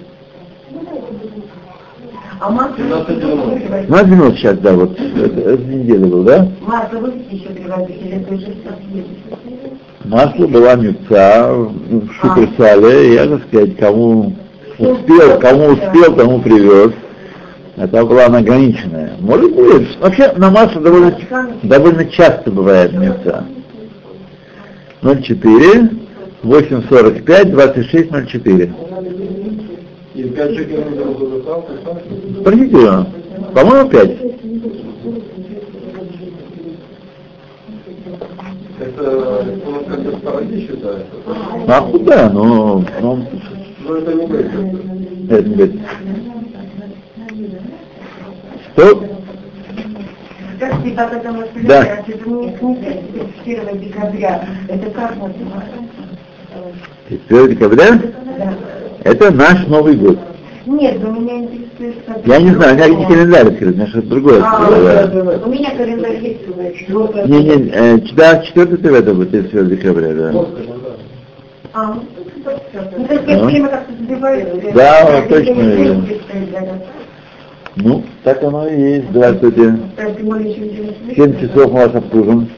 А 2.40 2.50
масло 2.50 2.74
17,90. 2.76 3.86
Ну, 3.88 4.04
90 4.04 4.36
сейчас, 4.36 4.58
да, 4.58 4.72
вот, 4.74 4.98
это, 5.00 5.40
это 5.40 5.62
неделя 5.64 6.06
был, 6.06 6.24
да? 6.24 6.48
Масло 6.66 6.98
вы 6.98 7.12
еще 7.30 7.48
привозите, 7.48 7.94
или 8.00 8.16
это 8.22 8.34
уже 8.34 8.46
совсем? 8.64 9.04
Масло 10.04 10.46
была 10.46 10.74
мюкца 10.74 11.54
в 11.54 12.08
шуперсале, 12.20 13.14
я, 13.14 13.26
так 13.26 13.44
сказать, 13.48 13.76
кому 13.78 14.34
успел, 14.78 15.38
кому 15.40 15.66
успел, 15.68 16.14
тому 16.16 16.40
привез. 16.40 16.92
Это 17.76 18.04
была 18.04 18.26
она 18.26 18.38
ограниченная. 18.38 19.16
Может 19.18 19.54
быть. 19.54 19.98
Вообще 19.98 20.32
намаз 20.36 20.72
довольно, 20.74 21.16
довольно 21.62 22.04
часто 22.06 22.50
бывает 22.50 22.92
мецва. 22.92 23.44
04, 25.02 25.90
845, 26.42 27.50
26, 27.50 28.10
04. 28.10 28.74
И 30.14 30.22
пять 30.22 30.56
шекелей 30.56 30.84
не 30.84 31.04
было 31.04 31.64
Спросите 32.40 32.76
его. 32.76 33.06
По-моему, 33.52 33.90
5. 33.90 34.10
Это 38.80 39.46
он 39.66 39.84
как 39.84 40.00
бы 40.00 40.12
справедливо 40.18 40.60
считается? 40.60 41.12
А 41.68 41.80
куда? 41.82 42.30
Ну, 42.30 42.84
ну, 43.00 43.26
Но 43.84 43.96
это 43.96 44.14
не 44.14 44.26
будет. 44.26 44.46
это 45.30 45.48
не 45.48 45.54
говорит. 45.54 45.80
Что? 48.72 49.04
Скажите, 50.56 50.90
как 50.96 51.12
это 51.12 51.32
может 51.32 51.66
Да. 51.66 51.84
это 51.84 52.28
не 52.28 52.50
с 52.50 52.60
1 53.44 53.80
декабря, 53.80 54.48
это 54.68 54.90
как 54.90 55.16
называется? 55.16 55.76
1 57.28 57.48
декабря? 57.48 58.00
Да. 58.38 58.54
Это 59.04 59.30
наш 59.30 59.66
Новый 59.66 59.96
год. 59.96 60.18
Нет, 60.66 61.04
у 61.04 61.12
меня 61.12 61.40
интересует... 61.40 61.96
Я 62.24 62.40
не 62.40 62.50
знаю, 62.52 62.72
у 62.72 62.76
меня 62.76 62.88
не 62.88 63.06
календарь 63.06 63.48
открыт, 63.48 63.74
у 63.74 63.76
меня 63.76 63.86
что-то 63.88 64.08
другое. 64.08 64.42
А, 64.42 65.42
у 65.44 65.50
меня 65.50 65.70
календарь 65.76 66.24
есть 66.24 66.48
уже. 66.48 67.28
Не, 67.28 67.44
не, 67.44 67.70
э, 67.70 67.98
да, 68.16 68.38
4 68.42 68.96
это 68.96 69.12
будет 69.12 69.30
31 69.32 69.68
декабря, 69.68 70.14
да. 70.14 70.46
А, 71.74 71.98
ну, 72.96 73.04
то 73.06 73.14
есть 73.14 73.28
я 73.28 73.44
время 73.44 73.68
как-то 73.68 73.92
забиваю. 73.92 74.72
Да, 74.74 74.98
Я 75.18 75.22
точно, 75.28 75.60
это. 75.60 76.82
Ну, 77.76 78.04
так 78.22 78.42
оно 78.42 78.66
и 78.68 78.80
есть. 78.80 79.10
Здравствуйте. 79.10 79.78
Так, 79.96 80.16
тем 80.16 80.26
более, 80.26 80.50
еще 80.52 80.60
ничего 80.60 80.84
не 81.06 81.14
7 81.14 81.40
часов 81.40 81.72
мы 81.72 81.78
вас 81.86 81.94
обслужим. 81.94 82.48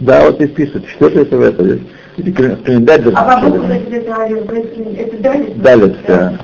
Да, 0.00 0.24
вот 0.26 0.40
и 0.40 0.46
пишут, 0.46 0.86
что 0.88 1.08
это 1.08 1.36
в 1.36 1.42
это. 1.42 1.78
Календарь- 2.64 3.02
даже 3.02 3.16
А 3.16 3.40
бабушка, 3.40 3.72
это, 3.74 5.16
Далец? 5.18 5.56
Далец, 5.56 5.96
да. 6.06 6.34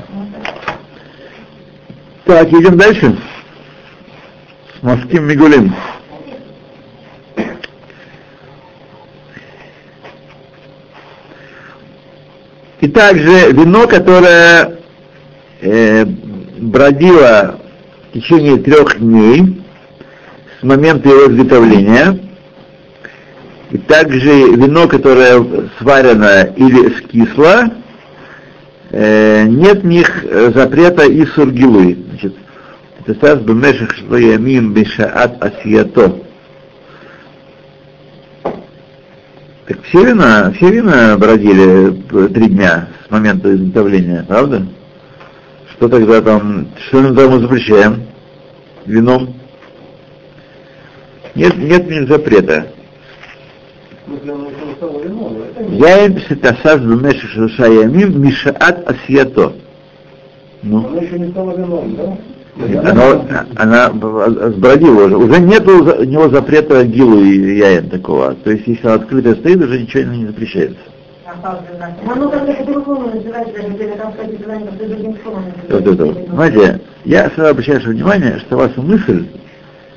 Так, 2.24 2.48
идем 2.48 2.76
дальше. 2.76 3.16
С 4.78 4.82
морским 4.82 5.28
И 12.80 12.88
также 12.88 13.52
вино, 13.52 13.86
которое 13.86 14.78
э, 15.60 16.04
бродило 16.04 17.58
в 18.10 18.12
течение 18.14 18.58
трех 18.58 18.98
дней 18.98 19.62
с 20.60 20.62
момента 20.62 21.08
его 21.08 21.32
изготовления, 21.32 22.18
и 23.70 23.78
также 23.78 24.30
вино, 24.30 24.86
которое 24.88 25.68
сварено 25.78 26.44
или 26.56 26.90
скисло, 26.98 27.70
э, 28.90 29.44
нет 29.44 29.82
в 29.82 29.86
них 29.86 30.24
запрета 30.54 31.06
и 31.06 31.24
сургилы. 31.24 31.96
Значит, 32.10 32.36
это 33.00 33.14
стас 33.14 33.40
бемешек 33.40 33.94
шлоямим 33.94 34.74
бешаат 34.74 35.42
асията. 35.42 36.12
Так 39.66 39.82
все 39.82 40.04
вина, 40.04 40.52
все 40.52 40.70
вина 40.70 41.18
бродили 41.18 42.00
э, 42.12 42.28
три 42.28 42.48
дня 42.48 42.88
с 43.04 43.10
момента 43.10 43.52
изготовления, 43.52 44.24
правда? 44.26 44.64
Что 45.72 45.88
тогда 45.88 46.22
там, 46.22 46.68
что 46.86 47.02
мы 47.02 47.14
там 47.16 47.40
запрещаем? 47.40 48.02
Вином? 48.86 49.34
Нет, 51.34 51.56
нет 51.56 51.90
них 51.90 52.08
запрета. 52.08 52.68
Да? 54.06 54.34
Я 55.70 56.06
им 56.06 56.20
сетасаз 56.20 56.80
бемешек 56.80 57.50
шлоямим 57.56 58.22
мишаат 58.22 58.88
асията. 58.88 59.52
Ну. 60.62 60.86
Оно 60.86 61.00
еще 61.00 61.18
не 61.18 61.30
стало 61.32 61.56
вином, 61.56 61.96
да? 61.96 62.16
Оно, 62.58 63.24
она 63.56 63.90
сбродила 63.90 65.06
уже. 65.06 65.16
Уже 65.16 65.40
нет 65.40 65.68
у 65.68 66.04
него 66.04 66.28
запрета 66.30 66.84
гилу 66.84 67.20
и 67.20 67.58
яин 67.58 67.90
такого. 67.90 68.34
То 68.34 68.50
есть, 68.50 68.66
если 68.66 68.86
она 68.86 68.94
открытая 68.94 69.34
стоит, 69.34 69.62
уже 69.62 69.80
ничего 69.80 70.04
не 70.04 70.26
запрещается. 70.26 70.78
Вот 75.68 75.86
это 75.86 76.04
вот. 76.06 76.28
Знаете, 76.30 76.80
я 77.04 77.30
сразу 77.30 77.50
обращаю 77.50 77.78
ваше 77.78 77.90
внимание, 77.90 78.38
что 78.38 78.56
ваша 78.56 78.80
мысль 78.80 79.26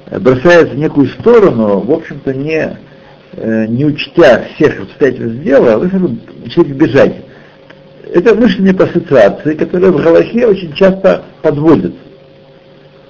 э, 0.08 0.20
бросается 0.20 0.74
в 0.74 0.78
некую 0.78 1.08
сторону, 1.08 1.80
в 1.80 1.92
общем-то, 1.92 2.34
не, 2.34 2.78
э, 3.34 3.66
не 3.68 3.86
учтя 3.86 4.44
всех 4.56 4.82
обстоятельств 4.82 5.42
дела, 5.44 5.78
вы 5.78 5.88
сразу 5.90 6.18
начинаете 6.44 6.74
бежать. 6.74 7.16
Это 8.14 8.36
мышление 8.36 8.74
по 8.74 8.86
ассоциации, 8.86 9.54
которое 9.54 9.92
в 9.92 10.04
Галахе 10.04 10.48
очень 10.48 10.74
часто 10.74 11.24
подводит. 11.42 11.94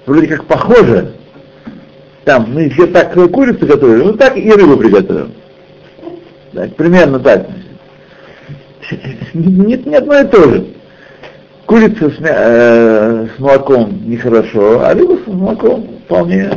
Вроде 0.10 0.26
как 0.26 0.45
похоже, 0.45 1.12
там, 2.26 2.51
мы 2.51 2.68
все 2.72 2.88
так 2.88 3.14
курицу 3.14 3.68
готовили, 3.68 4.05
ну 4.05 4.14
так 4.14 4.36
и 4.36 4.51
рыбу 4.51 4.76
приготовим. 4.76 5.34
Так, 6.51 6.76
примерно 6.76 7.20
так. 7.20 7.45
Нет, 9.36 9.86
не 9.86 9.95
одно 9.95 10.20
и 10.20 10.26
то 10.26 10.49
же. 10.49 10.66
Курица 11.68 12.10
с, 12.10 12.16
э, 12.22 13.28
с 13.36 13.39
молоком 13.39 14.01
нехорошо, 14.03 14.84
а 14.84 14.95
рыба 14.95 15.20
с 15.24 15.28
молоком 15.28 15.88
вполне 16.05 16.49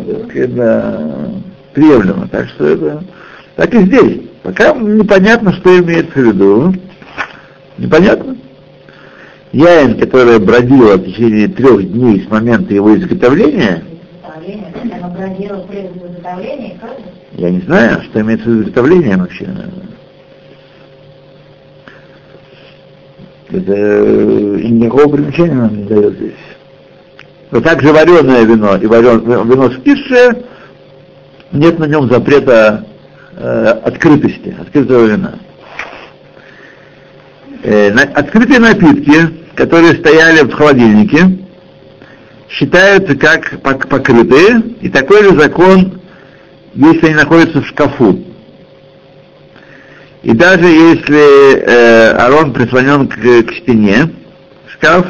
да, 0.48 1.28
приемлемо. 1.74 2.28
Так 2.28 2.48
что 2.48 2.68
это 2.68 3.04
так 3.56 3.74
и 3.74 3.82
здесь. 3.82 4.22
Пока 4.42 4.72
непонятно, 4.72 5.52
что 5.52 5.78
имеется 5.78 6.18
в 6.18 6.22
виду. 6.22 6.74
Непонятно. 7.76 8.34
Яин, 9.52 9.98
которая 9.98 10.38
бродила 10.38 10.96
в 10.96 11.04
течение 11.04 11.46
трех 11.48 11.82
дней 11.92 12.24
с 12.26 12.30
момента 12.30 12.72
его 12.72 12.96
изготовления, 12.96 13.84
я 17.36 17.50
не 17.50 17.60
знаю, 17.60 18.02
что 18.02 18.20
имеется 18.20 18.48
в 18.48 18.52
виду 18.52 18.62
изготовление 18.62 19.16
вообще. 19.18 19.46
Это 23.50 23.72
э, 23.74 24.58
и 24.60 24.68
никакого 24.68 25.14
примечания 25.14 25.54
нам 25.54 25.76
не 25.76 25.84
дает 25.84 26.14
здесь. 26.14 26.32
Но 27.50 27.60
также 27.60 27.92
вареное 27.92 28.44
вино 28.44 28.76
и 28.76 28.86
варен, 28.86 29.20
вино 29.48 29.70
скисшее, 29.72 30.44
нет 31.52 31.78
на 31.78 31.84
нем 31.84 32.10
запрета 32.10 32.86
э, 33.36 33.64
открытости, 33.84 34.56
открытого 34.58 35.04
вина. 35.04 35.34
Э, 37.62 37.92
на- 37.92 38.02
открытые 38.14 38.58
напитки, 38.58 39.41
которые 39.54 39.94
стояли 39.94 40.42
в 40.42 40.52
холодильнике, 40.52 41.38
считаются 42.48 43.16
как 43.16 43.54
пок- 43.54 43.88
покрытые, 43.88 44.60
и 44.80 44.88
такой 44.88 45.24
же 45.24 45.38
закон, 45.38 46.00
если 46.74 47.06
они 47.06 47.14
находятся 47.14 47.60
в 47.60 47.66
шкафу. 47.66 48.22
И 50.22 50.32
даже 50.32 50.66
если 50.66 51.56
э, 51.56 52.10
Арон 52.12 52.52
прислонен 52.52 53.08
к, 53.08 53.16
к 53.16 53.54
стене, 53.54 54.10
шкаф, 54.68 55.06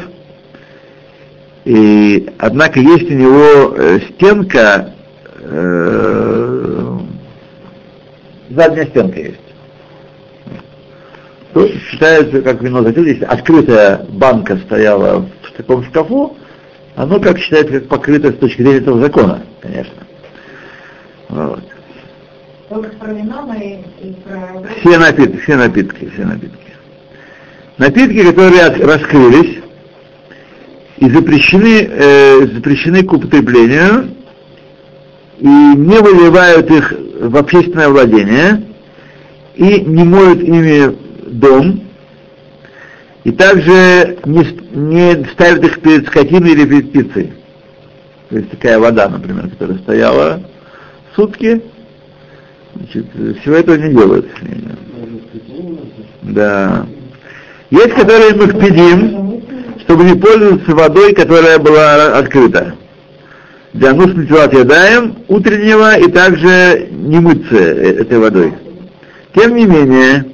и, 1.65 2.29
однако 2.39 2.79
есть 2.79 3.09
у 3.09 3.13
него 3.13 3.75
э, 3.77 3.99
стенка, 4.09 4.93
э, 5.39 6.97
задняя 8.49 8.85
стенка 8.87 9.19
есть, 9.19 9.39
то 11.53 11.67
считается 11.67 12.41
как 12.41 12.61
вино 12.61 12.81
закрыто. 12.83 13.09
Если 13.09 13.25
открытая 13.25 14.05
банка 14.09 14.57
стояла 14.57 15.19
в 15.43 15.51
таком 15.55 15.83
шкафу, 15.85 16.35
оно 16.95 17.19
как 17.19 17.37
считается 17.37 17.79
как 17.79 17.87
покрыто 17.87 18.31
с 18.31 18.35
точки 18.35 18.61
зрения 18.63 18.79
этого 18.79 18.99
закона, 18.99 19.43
конечно. 19.61 19.93
Вот. 21.29 21.63
Только 22.69 22.89
про 22.97 23.13
вино 23.13 23.43
мы 23.47 23.83
и 24.01 24.13
про... 24.25 24.63
Все 24.79 24.97
напитки, 24.97 25.37
все 25.41 25.55
напитки, 25.55 26.09
все 26.13 26.25
напитки. 26.25 26.57
Напитки, 27.77 28.23
которые 28.23 28.61
от- 28.61 28.79
раскрылись 28.79 29.59
и 30.97 31.09
запрещены, 31.09 31.87
э, 31.89 32.47
запрещены 32.47 33.03
к 33.03 33.13
употреблению 33.13 34.11
и 35.39 35.47
не 35.47 35.99
выливают 35.99 36.69
их 36.71 36.93
в 37.19 37.35
общественное 37.37 37.89
владение 37.89 38.63
и 39.55 39.81
не 39.81 40.03
моют 40.03 40.41
ими 40.41 41.02
дом, 41.39 41.83
и 43.23 43.31
также 43.31 44.17
не, 44.25 44.45
не 44.73 45.25
ставят 45.33 45.63
их 45.63 45.81
перед 45.81 46.07
скотиной 46.07 46.51
или 46.51 46.65
перед 46.65 46.89
птицей. 46.89 47.33
То 48.29 48.37
есть 48.37 48.49
такая 48.51 48.79
вода, 48.79 49.09
например, 49.09 49.49
которая 49.49 49.77
стояла 49.77 50.41
сутки, 51.15 51.61
значит, 52.75 53.05
всего 53.41 53.55
этого 53.55 53.75
не 53.75 53.93
делают. 53.93 54.27
Да. 56.23 56.85
Есть, 57.69 57.93
которые 57.93 58.33
мы 58.33 58.47
впедим, 58.47 59.43
чтобы 59.81 60.03
не 60.03 60.15
пользоваться 60.15 60.75
водой, 60.75 61.13
которая 61.13 61.59
была 61.59 62.17
открыта. 62.17 62.75
Для 63.73 63.93
нужд 63.93 64.15
Нитилат 64.15 64.53
Ядаем 64.53 65.15
утреннего 65.27 65.97
и 65.97 66.09
также 66.11 66.89
не 66.91 67.19
мыться 67.19 67.55
э, 67.55 68.01
этой 68.01 68.19
водой. 68.19 68.53
Тем 69.35 69.55
не 69.55 69.65
менее, 69.65 70.25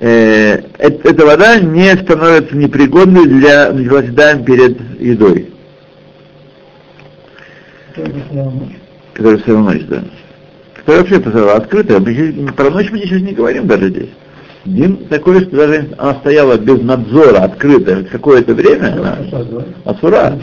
э, 0.00 0.62
эта 0.78 1.26
вода 1.26 1.58
не 1.60 1.96
становится 1.96 2.56
непригодной 2.56 3.26
для 3.26 3.70
Нитилат 3.72 4.06
Ядаем 4.06 4.44
перед 4.44 5.00
едой. 5.00 5.50
Которая 9.12 9.38
все 9.38 9.52
равно 9.52 9.72
ночь, 9.72 9.84
да. 9.88 10.04
Которая 10.74 11.02
вообще 11.02 11.16
-то 11.16 11.56
открытая. 11.56 11.98
Мы 12.00 12.52
про 12.52 12.70
ночь 12.70 12.90
мы 12.90 12.98
ничего 12.98 13.18
не 13.18 13.32
говорим 13.32 13.66
даже 13.66 13.88
здесь. 13.88 14.10
Дин 14.64 14.96
такой, 15.08 15.40
что 15.42 15.56
даже 15.56 15.88
она 15.96 16.14
стояла 16.16 16.58
без 16.58 16.82
надзора, 16.82 17.44
открытая 17.44 18.04
какое-то 18.04 18.54
время, 18.54 18.92
она 18.92 19.18
асура. 19.84 20.38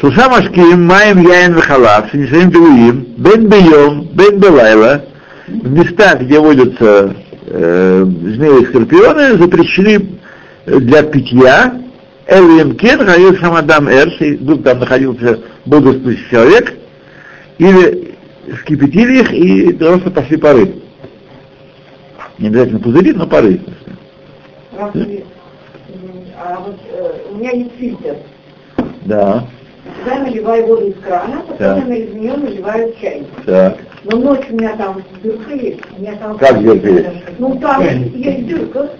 Шуша 0.00 0.28
машким, 0.28 0.86
маем 0.86 1.20
яин 1.20 1.54
вахалав, 1.54 2.10
шинишаим 2.10 2.50
белуим, 2.50 3.06
бен 3.18 3.48
бейом, 3.48 4.08
бен 4.12 4.38
белайла, 4.38 5.02
в 5.46 5.70
местах, 5.70 6.22
где 6.22 6.38
водятся 6.38 7.14
э, 7.46 8.04
змеи 8.04 8.62
и 8.62 8.66
скорпионы, 8.66 9.38
запрещены 9.38 10.18
для 10.66 11.02
питья, 11.02 11.80
Элием 12.26 12.76
Кен, 12.76 13.04
Хаил 13.04 13.36
Шамадам 13.36 13.88
Эрш, 13.88 14.20
и 14.20 14.36
вдруг 14.36 14.64
там 14.64 14.80
находился 14.80 15.40
бодрствующий 15.64 16.28
человек, 16.30 16.74
или 17.58 18.14
вскипятили 18.54 19.20
их 19.20 19.32
и 19.32 19.72
просто 19.72 20.10
пошли 20.10 20.36
пары. 20.36 20.74
Не 22.38 22.48
обязательно 22.48 22.80
пузыри, 22.80 23.12
но 23.12 23.26
пары. 23.26 23.60
А 26.38 26.60
вот 26.60 26.76
э, 26.90 27.12
у 27.30 27.36
меня 27.36 27.50
есть 27.52 27.72
фильтр. 27.78 28.16
Да. 29.04 29.46
Туда 30.04 30.18
наливаю 30.18 30.66
воду 30.66 30.86
из 30.88 30.94
крана, 31.00 31.42
потом 31.48 31.90
я 31.90 31.96
из 31.96 32.14
нее 32.14 32.36
наливаю 32.36 32.94
чайник. 33.00 33.26
Так. 33.44 33.76
Но 34.04 34.18
ночью 34.18 34.46
у 34.54 34.56
меня 34.56 34.76
там 34.76 35.02
дырка 35.22 35.54
есть. 35.54 35.80
У 35.96 36.00
меня 36.00 36.14
там 36.16 36.38
Как 36.38 36.62
дырка 36.62 36.88
есть? 36.88 37.08
Ну 37.38 37.56
там 37.56 37.82
есть 37.82 38.46
дырка. 38.46 38.90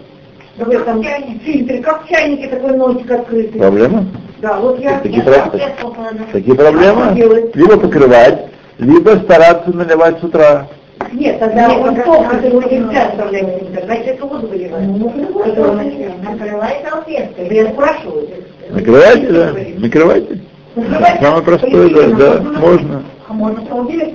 Да 0.58 0.64
в 0.64 0.70
этом 0.70 1.02
фильтре, 1.44 1.82
как 1.82 2.04
в 2.04 2.08
чайнике 2.08 2.48
такой 2.48 2.76
носик 2.76 3.10
открытый. 3.10 3.60
Проблема? 3.60 4.06
Да, 4.40 4.58
вот 4.58 4.80
я... 4.80 5.00
Такие, 5.00 5.18
я 5.18 5.22
про- 5.24 5.50
там- 5.90 6.26
такие 6.32 6.54
проблемы? 6.56 7.50
Либо 7.54 7.76
покрывать, 7.78 8.46
либо 8.78 9.10
стараться 9.22 9.74
наливать 9.74 10.18
с 10.18 10.24
утра. 10.24 10.66
Нет, 11.12 11.38
тогда 11.38 11.70
он 11.72 11.94
только 11.96 12.36
его 12.46 12.62
нельзя 12.62 13.08
оставлять 13.08 13.44
в 13.44 13.58
фильтр, 13.58 13.84
значит 13.84 14.06
эту 14.08 14.26
воду 14.26 14.46
выливать. 14.46 15.44
Которую 15.44 15.72
ночью. 15.74 16.12
Накрывай 16.22 16.84
салфеткой. 16.88 17.54
Я 17.54 17.70
спрашиваю. 17.72 18.28
Накрывайте, 18.70 19.32
да? 19.32 19.52
Накрывайте. 19.78 20.40
Самое 20.76 21.42
простое, 21.42 21.88
да, 21.88 22.08
да, 22.08 22.40
можно. 22.60 23.02
А 23.28 23.32
можно 23.32 23.66
холодильник? 23.66 24.14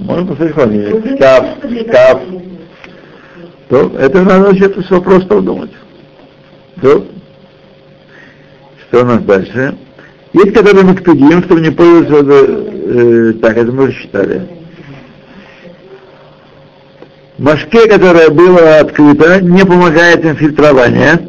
Можно 0.00 0.26
поставить 0.26 0.54
холодильник. 0.54 1.16
Шкаф, 1.16 1.46
шкаф. 1.88 2.20
То, 3.70 3.92
это 3.98 4.22
надо 4.22 4.48
вообще-то 4.48 4.82
все 4.82 5.00
просто 5.00 5.26
продумать. 5.26 5.70
То, 6.82 7.06
что 8.82 9.00
у 9.00 9.04
нас 9.06 9.22
дальше? 9.22 9.74
Есть, 10.34 10.52
которые 10.52 10.84
мы 10.84 10.96
кпедим, 10.96 11.42
чтобы 11.44 11.62
не 11.62 11.70
пользоваться, 11.70 12.44
э, 12.46 13.32
так, 13.40 13.56
это 13.56 13.72
мы 13.72 13.84
уже 13.84 13.92
считали. 13.94 14.46
Машке, 17.38 17.88
которое 17.88 18.28
было 18.28 18.80
открыто, 18.80 19.40
не 19.40 19.64
помогает 19.64 20.22
им 20.26 20.36
фильтрование, 20.36 21.26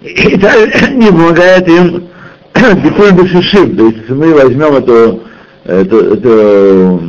и 0.00 0.38
также 0.38 0.90
не 0.94 1.08
помогает 1.08 1.68
им 1.68 2.08
битуль 2.54 3.12
бешишим. 3.12 3.76
То 3.76 3.86
есть, 3.86 3.98
если 3.98 4.12
мы 4.14 4.34
возьмем 4.34 4.74
эту, 4.74 5.22
эту, 5.64 6.14
эту, 6.14 7.00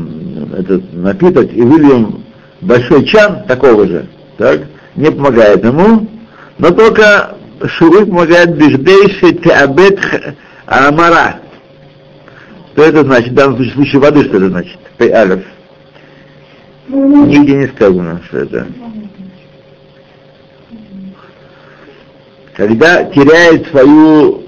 этот 0.58 0.94
напиток 0.94 1.54
и 1.54 1.62
выльем 1.62 2.24
большой 2.62 3.06
чан 3.06 3.44
такого 3.48 3.88
же, 3.88 4.08
так, 4.38 4.62
не 4.96 5.12
помогает 5.12 5.64
ему, 5.64 6.08
но 6.58 6.72
только 6.72 7.36
шуры 7.66 8.06
помогает 8.06 8.56
беждейший 8.56 9.34
теабет 9.36 10.00
амара. 10.66 11.40
Что 12.74 12.84
это 12.84 13.04
значит? 13.04 13.32
В 13.32 13.36
данном 13.36 13.72
случае, 13.72 14.02
воды, 14.02 14.24
что 14.26 14.38
это 14.38 14.50
значит? 14.50 14.80
Пей 14.98 15.12
алиф. 15.12 15.44
Нигде 16.88 17.56
не 17.56 17.68
сказано, 17.68 18.22
что 18.28 18.40
это. 18.40 18.68
Когда 22.56 23.04
теряет 23.06 23.68
свою 23.70 24.43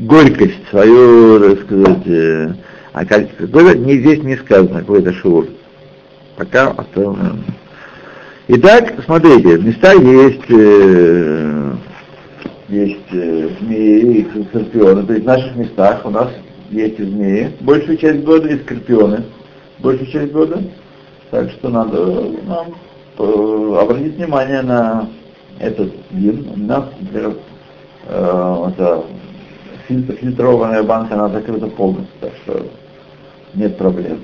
горькость, 0.00 0.68
свою, 0.70 1.40
так 1.40 1.64
сказать, 1.64 2.06
э, 2.06 2.54
а 2.92 3.04
как, 3.04 3.36
какой-то 3.36 3.78
не, 3.78 3.98
здесь 3.98 4.22
не 4.22 4.36
сказано, 4.36 4.80
какой-то 4.80 5.12
шур. 5.12 5.46
Пока 6.36 6.68
оставим. 6.70 7.44
Итак, 8.48 8.94
смотрите, 9.04 9.58
в 9.58 9.66
местах 9.66 9.98
есть, 10.02 10.50
э, 10.50 11.72
есть 12.68 13.12
э, 13.12 13.48
змеи 13.60 14.20
и 14.20 14.44
скорпионы, 14.48 15.02
то 15.04 15.12
есть 15.12 15.24
в 15.24 15.26
наших 15.26 15.56
местах 15.56 16.04
у 16.04 16.10
нас 16.10 16.28
есть 16.70 16.98
и 17.00 17.04
змеи, 17.04 17.52
большую 17.60 17.96
часть 17.96 18.24
года, 18.24 18.48
и 18.48 18.58
скорпионы, 18.58 19.24
большую 19.78 20.10
часть 20.10 20.32
года. 20.32 20.62
Так 21.30 21.50
что 21.50 21.68
надо 21.68 22.30
нам 22.46 22.74
э, 23.18 23.78
обратить 23.80 24.16
внимание 24.16 24.62
на 24.62 25.08
этот 25.58 25.92
вин. 26.10 26.48
У 26.54 26.58
нас, 26.58 26.84
например, 27.00 27.36
э, 28.06 28.70
это 28.70 29.04
фильтрованная 29.86 30.82
банка, 30.82 31.14
она 31.14 31.28
закрыта 31.28 31.66
полностью, 31.68 32.14
так 32.20 32.32
что 32.44 32.66
нет 33.54 33.76
проблем. 33.76 34.20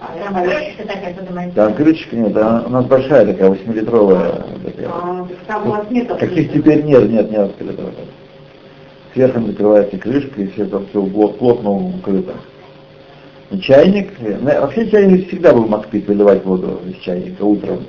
А 0.00 0.12
там 0.22 0.86
такая, 0.86 1.14
поднимается. 1.14 1.56
Там 1.56 1.74
крышечка 1.74 2.16
нет, 2.16 2.36
у 2.36 2.70
нас 2.70 2.84
большая 2.86 3.26
такая, 3.26 3.50
8-литровая. 3.50 4.44
такая. 4.64 4.88
А, 4.88 5.26
там 5.46 5.66
у 5.66 5.70
вас 5.70 5.90
нет 5.90 6.08
Таких 6.18 6.52
теперь 6.52 6.84
нет, 6.84 7.08
нет, 7.08 7.30
нет 7.30 7.40
открытого. 7.40 7.90
Сверху 9.14 9.40
закрывается 9.40 9.96
крышка, 9.96 10.42
и 10.42 10.46
все 10.48 10.64
это 10.64 10.84
все 10.90 11.02
плотно 11.02 11.70
укрыто. 11.70 12.34
И 13.50 13.60
чайник, 13.60 14.10
э, 14.20 14.36
ну, 14.40 14.60
вообще 14.60 14.90
чайник 14.90 15.28
всегда 15.28 15.52
был 15.52 15.66
макпит 15.66 16.06
выливать 16.06 16.44
воду 16.44 16.80
из 16.86 16.96
чайника 16.96 17.42
утром. 17.42 17.84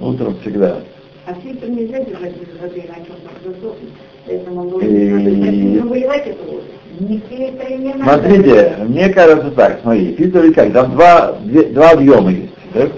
Утром 0.00 0.36
всегда. 0.40 0.80
А 1.26 1.34
фильтр 1.34 1.68
нельзя 1.68 2.02
держать 2.04 2.34
без 2.36 2.60
воды, 2.60 2.84
иначе 2.86 3.10
он 3.10 3.72
Смотрите, 8.02 8.72
мне 8.88 9.08
кажется 9.10 9.50
так, 9.52 9.80
смотри, 9.82 10.14
фильтр 10.16 10.52
как, 10.52 10.72
там 10.72 10.92
два, 10.92 11.32
две- 11.44 11.64
два 11.66 11.90
объема 11.90 12.30
есть, 12.32 12.52
так? 12.74 12.90